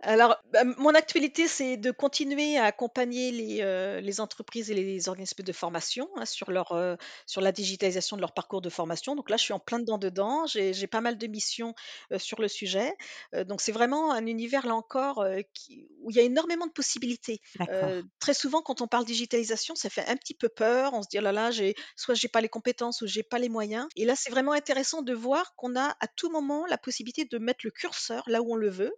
Alors, 0.07 0.37
bah, 0.53 0.65
mon 0.65 0.95
actualité, 0.95 1.49
c'est 1.49 1.77
de 1.79 1.91
continuer 1.91 2.59
à 2.59 2.65
accompagner 2.65 3.31
les, 3.33 4.01
les 4.03 4.21
entreprises 4.21 4.71
et 4.71 4.75
les 4.75 5.09
organismes 5.09 5.43
de 5.43 5.53
formation, 5.53 6.09
hein, 6.17 6.27
sur 6.27 6.51
leur, 6.51 6.73
heu, 6.73 6.97
sur 7.27 7.41
la 7.41 7.53
digitalisation 7.53 8.17
de 8.17 8.21
leur 8.21 8.35
parcours 8.35 8.61
de 8.61 8.69
formation. 8.69 9.15
Donc 9.17 9.31
là, 9.31 9.37
je 9.39 9.43
suis 9.45 9.53
en 9.55 9.59
plein 9.61 9.79
dedans 9.79 9.97
dedans. 9.99 10.47
J'ai 10.47 10.75
j'ai 10.75 10.87
pas 10.87 11.01
mal 11.01 11.17
de 11.17 11.27
missions, 11.27 11.75
heu, 12.13 12.19
sur 12.19 12.41
le 12.43 12.49
sujet. 12.49 12.93
Donc 13.33 13.61
c'est 13.63 13.73
vraiment 13.73 14.13
un 14.13 14.27
univers, 14.27 14.67
là 14.67 14.75
encore, 14.75 15.25
qui 15.55 15.89
où 16.01 16.11
il 16.11 16.17
y 16.17 16.21
a 16.21 16.23
énormément 16.23 16.67
de 16.67 16.73
possibilités. 16.73 17.41
D'accord. 17.59 17.95
Très 18.19 18.35
souvent, 18.35 18.63
quand 18.63 18.81
on 18.81 18.87
parle 18.89 19.05
digitalisation, 19.05 19.75
ça 19.75 19.91
fait 19.91 20.07
un 20.09 20.17
petit 20.17 20.35
peu 20.35 20.49
peur. 20.49 20.93
On 20.95 21.03
se 21.03 21.09
dit: 21.09 21.19
«Oh 21.19 21.23
là 21.23 21.33
là, 21.33 21.51
j'ai 21.51 21.75
soit 21.97 22.15
j'ai 22.15 22.29
pas 22.29 22.41
les 22.41 22.49
compétences 22.49 23.03
ou 23.03 23.07
j'ai 23.07 23.23
pas 23.23 23.39
les 23.39 23.49
moyens» 23.49 23.87
et 23.97 24.05
là, 24.05 24.17
c'est 24.17 24.31
vraiment 24.31 24.53
intéressant 24.53 25.03
de 25.03 25.13
voir 25.15 25.55
qu'on 25.57 25.77
a 25.77 25.97
à 26.01 26.07
tout 26.17 26.31
moment 26.31 26.67
la 26.67 26.79
possibilité 26.79 27.25
de 27.25 27.39
mettre 27.39 27.61
le 27.65 27.71
curseur 27.71 28.25
là 28.27 28.43
où 28.43 28.53
on 28.53 28.57
le 28.57 28.69
veut. 28.71 28.93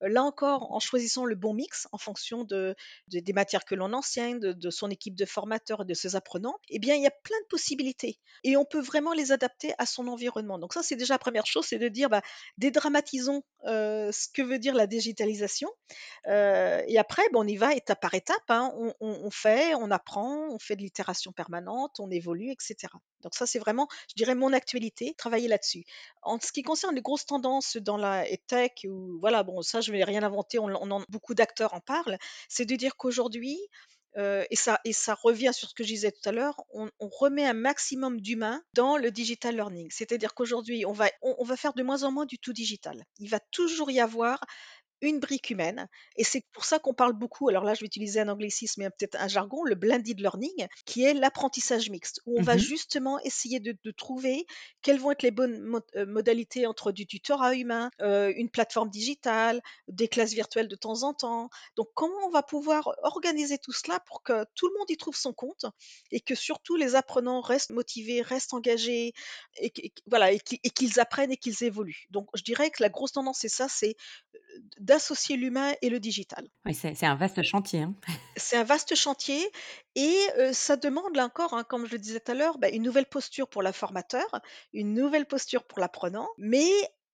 Là 0.00 0.22
encore, 0.22 0.70
en 0.72 0.78
choisissant 0.80 1.24
le 1.24 1.34
bon 1.34 1.54
mix 1.54 1.88
en 1.92 1.98
fonction 1.98 2.44
de 2.44 2.76
de 3.08 3.18
des 3.20 3.32
matières 3.32 3.64
que 3.64 3.74
l'on 3.74 3.92
enseigne, 3.92 4.38
de 4.38 4.70
son 4.70 4.90
équipe 4.90 5.16
de 5.16 5.24
formateurs 5.24 5.82
et 5.82 5.84
de 5.84 5.94
ses 5.94 6.14
apprenants, 6.14 6.56
eh 6.70 6.78
bien, 6.78 6.94
il 6.94 7.02
y 7.02 7.06
a 7.06 7.10
plein 7.10 7.36
de 7.42 7.46
possibilités 7.48 8.18
et 8.44 8.56
on 8.56 8.64
peut 8.64 8.80
vraiment 8.80 9.12
les 9.12 9.32
adapter 9.32 9.74
à 9.78 9.86
son 9.86 10.06
environnement. 10.08 10.58
Donc 10.58 10.72
ça, 10.74 10.82
c'est 10.84 10.94
déjà 10.96 11.14
la 11.14 11.18
1re 11.18 11.46
chose, 11.46 11.66
c'est 11.68 11.78
de 11.78 11.88
dire, 11.88 12.08
bah, 12.10 12.22
dédramatisons, 12.58 13.42
heu, 13.66 14.10
ce 14.12 14.28
que 14.32 14.42
veut 14.42 14.58
dire 14.60 14.74
la 14.74 14.86
digitalisation, 14.86 15.68
heu 16.28 16.82
et 16.88 16.98
après, 16.98 17.22
bah, 17.32 17.40
on 17.40 17.46
y 17.48 17.56
va 17.56 17.74
étape 17.74 18.00
par 18.00 18.14
étape, 18.14 18.38
hein. 18.50 18.72
On 18.80 18.94
on 19.00 19.30
fait, 19.30 19.74
on 19.76 19.90
apprend, 19.90 20.48
on 20.50 20.58
fait 20.58 20.76
de 20.76 20.82
l'itération 20.82 21.32
permanente, 21.32 22.00
on 22.00 22.10
évolue 22.10 22.50
et 22.52 22.56
cetera. 22.60 23.00
Donc 23.22 23.34
ça, 23.34 23.46
c'est 23.46 23.58
vraiment, 23.58 23.88
je 24.08 24.14
dirais, 24.16 24.34
mon 24.34 24.52
actualité, 24.52 25.14
travailler 25.16 25.48
là-dessus. 25.48 25.84
En 26.22 26.38
ce 26.40 26.52
qui 26.52 26.62
concerne 26.62 26.94
les 26.94 27.02
grosses 27.02 27.26
tendances 27.26 27.76
dans 27.76 27.96
la 27.96 28.24
tech 28.46 28.72
ou 28.84 29.18
voilà, 29.20 29.42
bon, 29.42 29.62
ça, 29.62 29.80
je 29.80 29.92
vais 29.92 30.04
rien 30.04 30.22
inventer, 30.22 30.58
on 30.58 31.04
beaucoup 31.08 31.34
d'acteurs 31.34 31.74
en 31.74 31.80
parlent. 31.80 32.18
C'est 32.48 32.64
de 32.64 32.76
dire 32.76 32.96
qu'aujourd'hui, 32.96 33.58
heu 34.16 34.44
et 34.50 34.56
ça 34.56 34.80
et 34.84 34.92
ça 34.92 35.14
revient 35.14 35.50
sur 35.52 35.68
ce 35.68 35.74
que 35.74 35.84
je 35.84 35.88
disais 35.88 36.10
tout 36.12 36.28
à 36.28 36.32
l'heure, 36.32 36.56
on 36.72 36.90
remet 37.00 37.44
un 37.46 37.52
maximum 37.52 38.20
d'humain 38.20 38.62
dans 38.74 38.96
le 38.96 39.10
digital 39.10 39.54
learning. 39.54 39.88
C'est-à-dire 39.90 40.34
qu'aujourd'hui, 40.34 40.84
on 40.86 40.92
va 40.92 41.08
on 41.22 41.44
va 41.44 41.56
faire 41.56 41.74
de 41.74 41.82
moins 41.82 42.02
en 42.04 42.10
moins 42.12 42.26
du 42.26 42.38
tout 42.38 42.52
digital. 42.52 43.04
Il 43.18 43.28
va 43.30 43.40
toujours 43.52 43.90
y 43.90 44.00
avoir 44.00 44.44
une 45.00 45.20
brique 45.20 45.50
humaine 45.50 45.88
et 46.16 46.24
c'est 46.24 46.42
pour 46.52 46.64
ça 46.64 46.78
qu'on 46.78 46.94
parle 46.94 47.12
beaucoup, 47.12 47.48
alors 47.48 47.64
là, 47.64 47.74
je 47.74 47.80
vais 47.80 47.86
utiliser 47.86 48.20
un 48.20 48.28
anglicisme 48.28 48.82
et 48.82 48.90
peut-être 48.90 49.16
un 49.20 49.28
jargon, 49.28 49.62
le 49.64 49.74
blended 49.74 50.18
learning, 50.20 50.66
qui 50.86 51.04
est 51.04 51.14
l'apprentissage 51.14 51.90
mixte, 51.90 52.20
où 52.26 52.38
on 52.38 52.40
Mmh 52.40 52.42
va 52.42 52.56
justement 52.56 53.18
essayer 53.20 53.60
de 53.60 53.76
de 53.84 53.90
trouver 53.92 54.46
quelles 54.82 54.98
vont 54.98 55.10
être 55.12 55.22
les 55.22 55.30
bonnes 55.30 55.80
heu, 55.96 56.06
modalités 56.06 56.66
entre 56.66 56.92
du 56.92 57.06
tutorat 57.06 57.54
humain, 57.54 57.90
heu, 58.00 58.32
une 58.36 58.50
plateforme 58.50 58.90
digitale, 58.90 59.60
des 59.88 60.08
classes 60.08 60.32
virtuelles 60.32 60.68
de 60.68 60.76
temps 60.76 61.02
en 61.02 61.14
temps. 61.14 61.48
Donc 61.76 61.88
comment 61.94 62.26
on 62.26 62.30
va 62.30 62.42
pouvoir 62.42 62.90
organiser 63.02 63.58
tout 63.58 63.72
cela 63.72 64.00
pour 64.00 64.22
que 64.22 64.44
tout 64.54 64.68
le 64.68 64.78
monde 64.78 64.90
y 64.90 64.96
trouve 64.96 65.16
son 65.16 65.32
compte 65.32 65.66
et 66.10 66.20
que 66.20 66.34
surtout 66.34 66.76
les 66.76 66.94
apprenants 66.94 67.40
restent 67.40 67.70
motivés, 67.70 68.22
restent 68.22 68.54
engagés 68.54 69.12
et 69.56 69.72
voilà 70.06 70.32
et 70.32 70.38
qu'ils 70.40 71.00
apprennent 71.00 71.32
et 71.32 71.36
qu'ils 71.36 71.64
évoluent? 71.64 72.06
Donc 72.10 72.28
je 72.34 72.42
dirais 72.42 72.70
que 72.70 72.82
la 72.82 72.88
grosse 72.88 73.12
tendance, 73.12 73.38
c'est 73.40 73.48
ça, 73.48 73.68
c'est, 73.68 73.96
d'associer 74.78 75.36
l'humain 75.36 75.72
et 75.82 75.90
le 75.90 76.00
digital. 76.00 76.48
Oui, 76.66 76.74
c'est 76.74 77.04
un 77.04 77.14
vaste 77.14 77.42
chantier, 77.42 77.82
hein. 77.82 77.94
C'est 78.36 78.56
un 78.56 78.64
vaste 78.64 78.94
chantier 78.94 79.50
et 79.96 80.16
heu, 80.38 80.52
ça 80.52 80.76
demande 80.76 81.16
là 81.16 81.24
encore, 81.24 81.54
hein, 81.54 81.64
comme 81.64 81.86
je 81.86 81.92
le 81.92 81.98
disais 81.98 82.20
tout 82.20 82.30
à 82.30 82.34
l'heure, 82.34 82.58
bah, 82.58 82.68
une 82.68 82.82
nouvelle 82.82 83.06
posture 83.06 83.48
pour 83.48 83.62
la 83.62 83.72
formateur, 83.72 84.26
une 84.72 84.94
nouvelle 84.94 85.26
posture 85.26 85.64
pour 85.64 85.80
l'apprenant. 85.80 86.28
Mais 86.38 86.68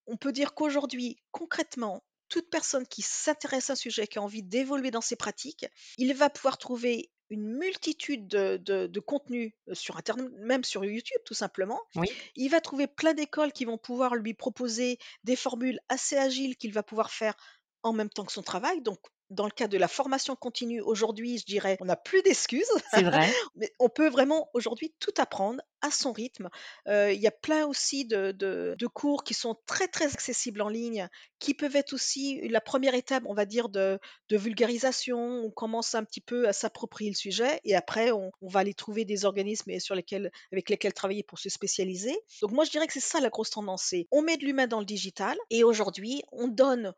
on 0.07 0.17
peut 0.17 0.33
dire 0.33 0.55
qu'aujourd'hui, 0.55 1.17
concrètement, 1.31 2.05
toute 2.35 2.51
personne 2.51 2.85
qui 2.89 3.01
s'intéresse 3.01 3.71
à 3.71 3.75
un 3.75 3.77
sujet, 3.77 4.09
qui 4.09 4.19
a 4.19 4.23
envie 4.23 4.43
d'évoluer 4.43 4.91
dans 4.91 5.01
ses 5.01 5.15
pratiques, 5.15 5.67
il 5.99 6.13
va 6.15 6.31
pouvoir 6.31 6.59
trouver 6.59 7.13
une 7.31 7.47
multitude 7.47 8.27
de 8.27 8.57
de 8.57 8.89
de 8.89 9.01
contenus, 9.01 9.53
heu, 9.69 9.75
sur 9.77 9.97
internet, 9.97 10.33
même 10.41 10.65
sur 10.65 10.85
YouTube, 10.85 11.21
tout 11.25 11.35
simplement. 11.35 11.81
Oui. 11.95 12.09
Il 12.35 12.49
va 12.49 12.61
trouver 12.61 12.89
plein 12.89 13.15
d'écoles 13.15 13.53
qui 13.53 13.65
vont 13.65 13.79
pouvoir 13.79 14.17
lui 14.17 14.35
proposer 14.35 14.99
des 15.23 15.37
formules 15.37 15.79
assez 15.89 16.17
agiles 16.17 16.57
qu'il 16.57 16.73
va 16.73 16.83
pouvoir 16.83 17.13
faire 17.13 17.37
en 17.85 17.93
même 17.93 18.11
temps 18.11 18.25
que 18.25 18.33
son 18.33 18.43
travail. 18.43 18.83
Donc 18.83 18.99
dans 19.35 19.45
le 19.45 19.51
cas 19.51 19.69
de 19.69 19.79
la 19.79 19.89
formation 19.89 20.37
continue, 20.37 20.81
aujourd'hui, 20.81 21.39
je 21.39 21.45
dirais, 21.45 21.77
on 21.81 21.85
n'a 21.87 21.97
plus 21.97 22.23
d'excuses. 22.23 22.71
C'est 22.91 23.03
vrai. 23.03 23.29
Mais 23.57 23.73
on 23.79 23.89
peut 23.89 24.09
vraiment 24.09 24.49
aujourd'hui 24.55 24.95
tout 25.01 25.13
apprendre 25.19 25.61
à 25.83 25.91
son 25.91 26.13
rythme. 26.13 26.49
Heu, 26.89 27.13
il 27.13 27.21
y 27.21 27.27
a 27.27 27.31
plein 27.31 27.67
aussi 27.67 28.07
de 28.07 28.33
de 28.33 28.75
de 28.79 28.87
cours 28.87 29.23
qui 29.23 29.35
sont 29.35 29.57
très, 29.67 29.87
très 29.89 30.07
accessibles 30.07 30.63
en 30.63 30.69
ligne, 30.69 31.09
qui 31.39 31.53
peuvent 31.53 31.77
être 31.77 31.93
aussi 31.93 32.41
la 32.49 32.61
1re 32.61 32.95
étape, 32.95 33.25
on 33.27 33.35
va 33.35 33.45
dire, 33.45 33.69
de 33.69 33.99
de 34.31 34.37
vulgarisation. 34.37 35.19
On 35.19 35.51
commence 35.51 35.95
un 35.95 36.05
petit 36.05 36.23
peu 36.23 36.49
à 36.49 36.53
s'approprier 36.53 37.11
le 37.11 37.17
sujet 37.17 37.61
et 37.65 37.75
après 37.75 38.13
on 38.13 38.31
on 38.41 38.49
va 38.49 38.61
aller 38.61 38.75
trouver 38.75 39.05
des 39.05 39.25
organismes 39.25 39.79
sur 39.79 39.95
lesquels 39.95 40.31
avec 40.53 40.71
lesquels 40.71 40.95
travailler 40.95 41.23
pour 41.23 41.39
se 41.39 41.49
spécialiser. 41.49 42.17
Donc 42.41 42.53
moi, 42.53 42.65
je 42.65 42.71
dirais 42.71 42.87
que 42.87 42.93
c'est 42.93 43.01
ça 43.01 43.21
la 43.21 43.31
grosse 43.31 43.51
tendance, 43.51 43.85
c'est 43.91 44.07
on 44.11 44.23
met 44.23 44.37
de 44.37 44.45
l'humain 44.45 44.67
dans 44.67 44.81
le 44.81 44.87
digital 44.87 45.37
et 45.51 45.65
aujourd'hui, 45.65 46.23
on 46.33 46.49
donne 46.49 46.95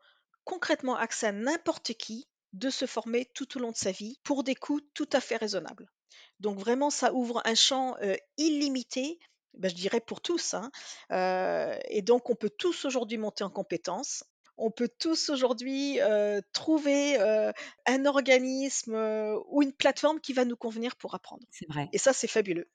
concrètement 0.47 0.95
accès 0.95 1.27
à 1.27 1.31
n'importe 1.33 1.93
qui 1.93 2.25
de 2.53 2.69
se 2.69 2.85
former 2.85 3.25
tout 3.33 3.57
au 3.57 3.59
long 3.59 3.71
de 3.71 3.77
sa 3.77 3.91
vie 3.91 4.17
pour 4.23 4.43
des 4.43 4.55
coûts 4.55 4.79
tout 4.93 5.09
à 5.11 5.19
fait 5.19 5.35
raisonnables. 5.35 5.91
Donc 6.39 6.57
vraiment, 6.57 6.89
ça 6.89 7.13
ouvre 7.13 7.41
un 7.45 7.53
champ 7.53 7.97
illimité, 8.37 9.19
bah, 9.53 9.67
je 9.67 9.75
dirais 9.75 9.99
pour 9.99 10.21
tous. 10.21 10.55
Hein. 10.55 10.71
et 11.89 12.01
donc, 12.01 12.29
on 12.29 12.35
peut 12.35 12.49
tous 12.49 12.85
aujourd'hui 12.85 13.17
monter 13.17 13.43
en 13.43 13.49
compétences. 13.49 14.23
On 14.55 14.71
peut 14.71 14.89
tous 14.99 15.29
aujourd'hui 15.29 15.99
trouver 16.53 17.17
un 17.85 18.05
organisme 18.05 18.95
ou 19.49 19.61
une 19.61 19.73
plateforme 19.73 20.21
qui 20.21 20.31
va 20.31 20.45
nous 20.45 20.57
convenir 20.57 20.95
pour 20.95 21.13
apprendre. 21.13 21.45
C'est 21.51 21.67
vrai. 21.69 21.89
Et 21.91 21.97
ça, 21.97 22.13
c'est 22.13 22.27
fabuleux. 22.27 22.69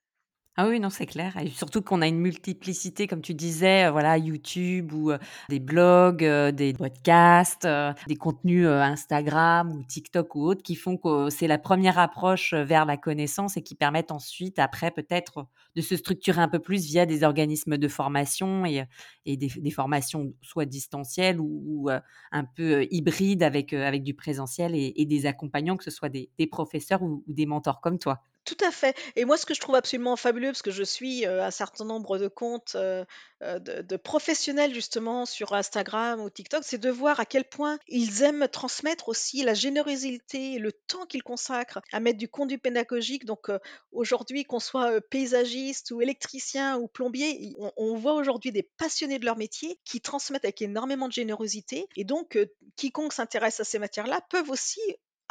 Ah 0.55 0.67
oui, 0.69 0.79
non, 0.79 0.91
c'est 0.91 1.07
clair 1.07 1.35
et 1.37 1.47
surtout 1.49 1.81
qu'on 1.81 2.03
a 2.03 2.07
une 2.07 2.19
multiplicité, 2.19 3.07
comme 3.07 3.21
tu 3.23 3.33
disais, 3.33 3.89
voilà, 3.89 4.19
YouTube 4.19 4.93
ou, 4.93 5.11
des 5.49 5.59
blogs, 5.59 6.23
des 6.23 6.73
podcasts, 6.73 7.67
des 8.07 8.15
contenus, 8.15 8.67
Instagram 8.67 9.71
ou 9.71 9.83
TikTok 9.83 10.35
ou 10.35 10.43
autres 10.45 10.61
qui 10.61 10.75
font 10.75 10.97
que 10.97 11.31
c'est 11.31 11.47
la 11.47 11.57
première 11.57 11.97
approche, 11.97 12.53
vers 12.53 12.85
la 12.85 12.97
connaissance 12.97 13.57
et 13.57 13.63
qui 13.63 13.73
permettent 13.73 14.11
ensuite, 14.11 14.59
après, 14.59 14.91
peut-être, 14.91 15.47
de 15.75 15.81
se 15.81 15.95
structurer 15.97 16.39
un 16.41 16.47
peu 16.47 16.59
plus 16.59 16.85
via 16.85 17.07
des 17.07 17.23
organismes 17.23 17.77
de 17.79 17.87
formation 17.87 18.63
et 18.67 18.83
et 19.25 19.37
des 19.37 19.71
formations 19.71 20.33
soit 20.43 20.65
distancielles 20.65 21.39
ou 21.39 21.89
un 22.31 22.43
peu, 22.45 22.85
hybrides 22.91 23.41
avec, 23.41 23.73
avec 23.73 24.03
du 24.03 24.13
présentiel 24.13 24.75
et 24.75 25.05
des 25.07 25.25
accompagnants, 25.25 25.77
que 25.77 25.83
ce 25.83 25.89
soit 25.91 26.09
des 26.09 26.29
professeurs 26.51 27.01
ou 27.01 27.23
des 27.27 27.47
mentors 27.47 27.81
comme 27.81 27.97
toi. 27.97 28.21
Tout 28.45 28.57
à 28.59 28.71
fait. 28.71 28.93
Et 29.15 29.23
moi, 29.23 29.37
ce 29.37 29.45
que 29.45 29.53
je 29.53 29.61
trouve 29.61 29.75
absolument 29.75 30.17
fabuleux, 30.17 30.49
parce 30.49 30.61
que 30.61 30.71
je 30.71 30.83
suis, 30.83 31.25
un 31.25 31.49
certain 31.51 31.85
nombre 31.85 32.17
de 32.17 32.27
comptes, 32.27 32.75
de 32.75 33.95
professionnels 33.95 34.73
justement 34.73 35.25
sur 35.25 35.53
Instagram 35.53 36.19
ou 36.19 36.29
TikTok, 36.29 36.61
c'est 36.65 36.77
de 36.77 36.89
voir 36.89 37.21
à 37.21 37.25
quel 37.25 37.45
point 37.45 37.79
ils 37.87 38.21
aiment 38.23 38.49
transmettre 38.49 39.07
aussi 39.07 39.43
la 39.43 39.53
générosité, 39.53 40.59
le 40.59 40.73
temps 40.73 41.05
qu'ils 41.05 41.23
consacrent 41.23 41.79
à 41.93 42.01
mettre 42.01 42.17
du 42.17 42.27
contenu 42.27 42.57
pédagogique. 42.59 43.23
Donc 43.23 43.49
aujourd'hui 43.93 44.43
qu'on 44.43 44.59
soit, 44.59 44.99
paysagiste 44.99 45.91
ou 45.91 46.01
électricien 46.01 46.77
ou 46.77 46.89
plombier, 46.89 47.53
on 47.59 47.71
on 47.77 47.95
voit 47.95 48.13
aujourd'hui 48.13 48.51
des 48.51 48.63
passionnés 48.63 49.19
de 49.19 49.25
leur 49.25 49.37
métier 49.37 49.79
qui 49.85 50.01
transmettent 50.01 50.43
avec 50.43 50.61
énormément 50.61 51.07
de 51.07 51.13
générosité. 51.13 51.87
Et 51.95 52.03
donc 52.03 52.37
quiconque 52.75 53.13
s'intéresse 53.13 53.61
à 53.61 53.63
ces 53.63 53.79
matières-là 53.79 54.19
peuvent 54.29 54.49
aussi 54.49 54.81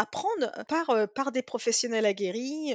apprendre 0.03 0.51
par, 0.69 1.09
par 1.15 1.33
des 1.33 1.43
professionnels 1.43 2.07
aguerris, 2.07 2.75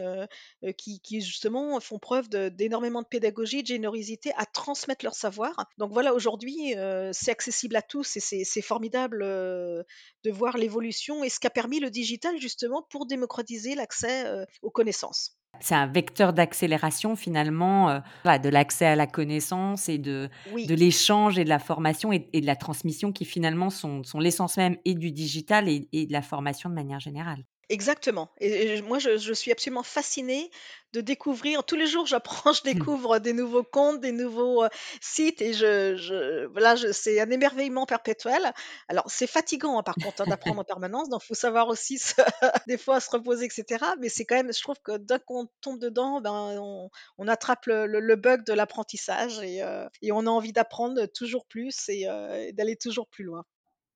qui 0.77 0.99
qui 1.01 1.21
justement 1.21 1.79
font 1.79 1.99
preuve 1.99 2.29
d'énormément 2.29 3.01
de 3.01 3.07
pédagogie, 3.07 3.61
de 3.61 3.67
générosité 3.67 4.31
à 4.37 4.45
transmettre 4.45 5.05
leur 5.05 5.15
savoir. 5.15 5.69
Donc 5.77 5.91
voilà, 5.93 6.13
aujourd'hui, 6.13 6.73
c'est 7.11 7.31
accessible 7.31 7.75
à 7.75 7.81
tous 7.81 8.17
et 8.17 8.19
c'est 8.19 8.61
formidable, 8.61 9.19
de 9.23 10.31
voir 10.31 10.57
l'évolution 10.57 11.23
et 11.23 11.29
ce 11.29 11.39
qu'a 11.39 11.49
permis 11.49 11.79
le 11.79 11.89
digital 11.89 12.39
justement 12.39 12.81
pour 12.89 13.05
démocratiser 13.05 13.75
l'accès, 13.75 14.25
aux 14.61 14.71
connaissances. 14.71 15.37
C'est 15.59 15.75
un 15.75 15.87
vecteur 15.87 16.33
d'accélération 16.33 17.15
finalement, 17.15 17.89
euh, 17.89 17.99
de 18.37 18.49
l'accès 18.49 18.85
à 18.85 18.95
la 18.95 19.07
connaissance 19.07 19.89
et 19.89 19.97
de, 19.97 20.29
de 20.53 20.75
l'échange 20.75 21.37
et 21.39 21.43
de 21.43 21.49
la 21.49 21.59
formation 21.59 22.11
et, 22.11 22.19
de 22.19 22.45
la 22.45 22.55
transmission 22.55 23.11
qui 23.11 23.25
finalement 23.25 23.69
sont, 23.69 24.03
sont 24.03 24.19
l'essence 24.19 24.57
même 24.57 24.77
et 24.85 24.95
du 24.95 25.11
digital 25.11 25.67
et 25.67 26.05
de 26.05 26.13
la 26.13 26.21
formation 26.21 26.69
de 26.69 26.75
manière 26.75 26.99
générale. 26.99 27.43
Exactement 27.69 28.29
et 28.39 28.81
moi 28.81 28.97
je 28.97 29.33
suis 29.33 29.51
absolument 29.51 29.83
fascinée 29.83 30.49
de 30.93 31.01
découvrir 31.01 31.65
tous 31.65 31.75
les 31.75 31.85
jours 31.85 32.05
j'apprends, 32.05 32.53
je 32.53 32.63
Mmh. 32.71 32.87
découvre 32.87 33.19
des 33.19 33.33
nouveaux 33.33 33.63
comptes, 33.65 33.99
des 33.99 34.13
nouveaux, 34.13 34.63
heu, 34.63 34.69
sites 35.01 35.41
et 35.41 35.51
je 35.51 35.97
je 35.97 36.45
voilà, 36.45 36.77
je 36.77 36.93
c'est 36.93 37.19
un 37.19 37.29
émerveillement 37.29 37.85
perpétuel. 37.85 38.53
Alors 38.87 39.03
c'est 39.09 39.27
fatigant, 39.27 39.77
hein, 39.77 39.83
par 39.83 39.99
contre, 39.99 40.21
hein, 40.21 40.27
d'apprendre 40.27 40.61
en 40.61 40.63
permanence, 40.63 41.09
donc 41.09 41.21
faut 41.23 41.33
savoir 41.33 41.67
aussi 41.67 41.97
se 41.99 42.13
des 42.67 42.77
fois 42.77 43.01
se 43.01 43.09
reposer 43.11 43.47
et 43.47 43.49
cetera, 43.49 43.95
mais 43.99 44.07
c'est 44.07 44.23
quand 44.23 44.35
même 44.35 44.53
je 44.53 44.61
trouve 44.61 44.77
que 44.81 44.95
dès 44.97 45.19
qu'on 45.19 45.47
tombe 45.59 45.77
dedans, 45.79 46.21
ben, 46.21 46.55
on 46.61 46.89
on 47.17 47.27
attrape 47.27 47.65
le 47.65 47.85
le 47.85 47.99
le 47.99 48.15
bug 48.15 48.45
de 48.45 48.53
l'apprentissage 48.53 49.39
et 49.39 49.61
heu 49.61 49.87
et 50.01 50.13
on 50.13 50.19
a 50.25 50.29
envie 50.29 50.53
d'apprendre 50.53 51.05
toujours 51.07 51.45
plus 51.47 51.89
et 51.89 52.07
heu 52.07 52.33
et 52.47 52.53
d'aller 52.53 52.77
toujours 52.77 53.09
plus 53.09 53.25
loin. 53.25 53.43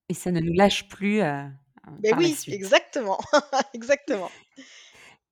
Et 0.10 0.14
ça 0.14 0.32
ne 0.32 0.40
nous 0.40 0.54
lâche 0.54 0.88
plus, 0.90 1.22
la 2.04 2.18
oui, 2.18 2.38
exactement, 2.48 3.20
exactement. 3.74 4.30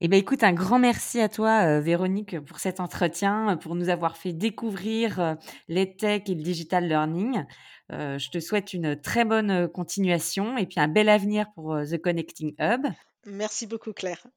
Eh 0.02 0.08
ben, 0.08 0.18
écoute, 0.18 0.44
un 0.44 0.54
grand 0.54 0.80
merci 0.80 1.20
à 1.20 1.28
toi, 1.28 1.66
heu, 1.66 1.80
Véronique, 1.80 2.40
pour 2.40 2.60
cet 2.60 2.80
entretien, 2.80 3.58
pour 3.58 3.76
nous 3.76 3.90
avoir 3.90 4.16
fait 4.16 4.32
découvrir, 4.32 5.20
heu, 5.20 5.36
l'EdTech 5.68 6.30
et 6.30 6.36
le 6.36 6.42
digital 6.42 6.88
learning. 6.88 7.44
Je 7.92 8.30
te 8.30 8.40
souhaite 8.40 8.74
une 8.74 9.02
très 9.02 9.26
bonne, 9.26 9.68
continuation 9.68 10.58
et 10.58 10.68
puis 10.68 10.80
un 10.80 10.88
bel 10.88 11.10
avenir 11.10 11.48
pour, 11.56 11.76
The 11.76 11.98
Connecting 12.00 12.54
Hub. 12.60 12.86
Merci 13.26 13.66
beaucoup 13.66 13.94
Claire. 13.94 14.28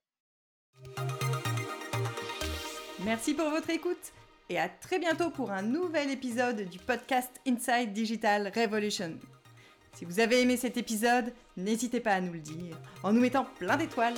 Merci 3.04 3.34
pour 3.34 3.50
votre 3.50 3.70
écoute 3.70 4.12
et 4.48 4.58
à 4.58 4.68
très 4.68 4.98
bientôt 4.98 5.30
pour 5.30 5.50
un 5.50 5.62
nouvel 5.62 6.10
épisode 6.10 6.68
du 6.68 6.78
podcast 6.78 7.40
Inside 7.46 7.92
Digital 7.92 8.52
Revolution. 8.54 9.18
Si 9.94 10.04
vous 10.04 10.20
avez 10.20 10.40
aimé 10.40 10.56
cet 10.56 10.76
épisode, 10.76 11.32
n'hésitez 11.56 12.00
pas 12.00 12.14
à 12.14 12.20
nous 12.20 12.32
le 12.32 12.40
dire 12.40 12.78
en 13.02 13.12
nous 13.12 13.20
mettant 13.20 13.46
plein 13.58 13.76
d'étoiles. 13.76 14.14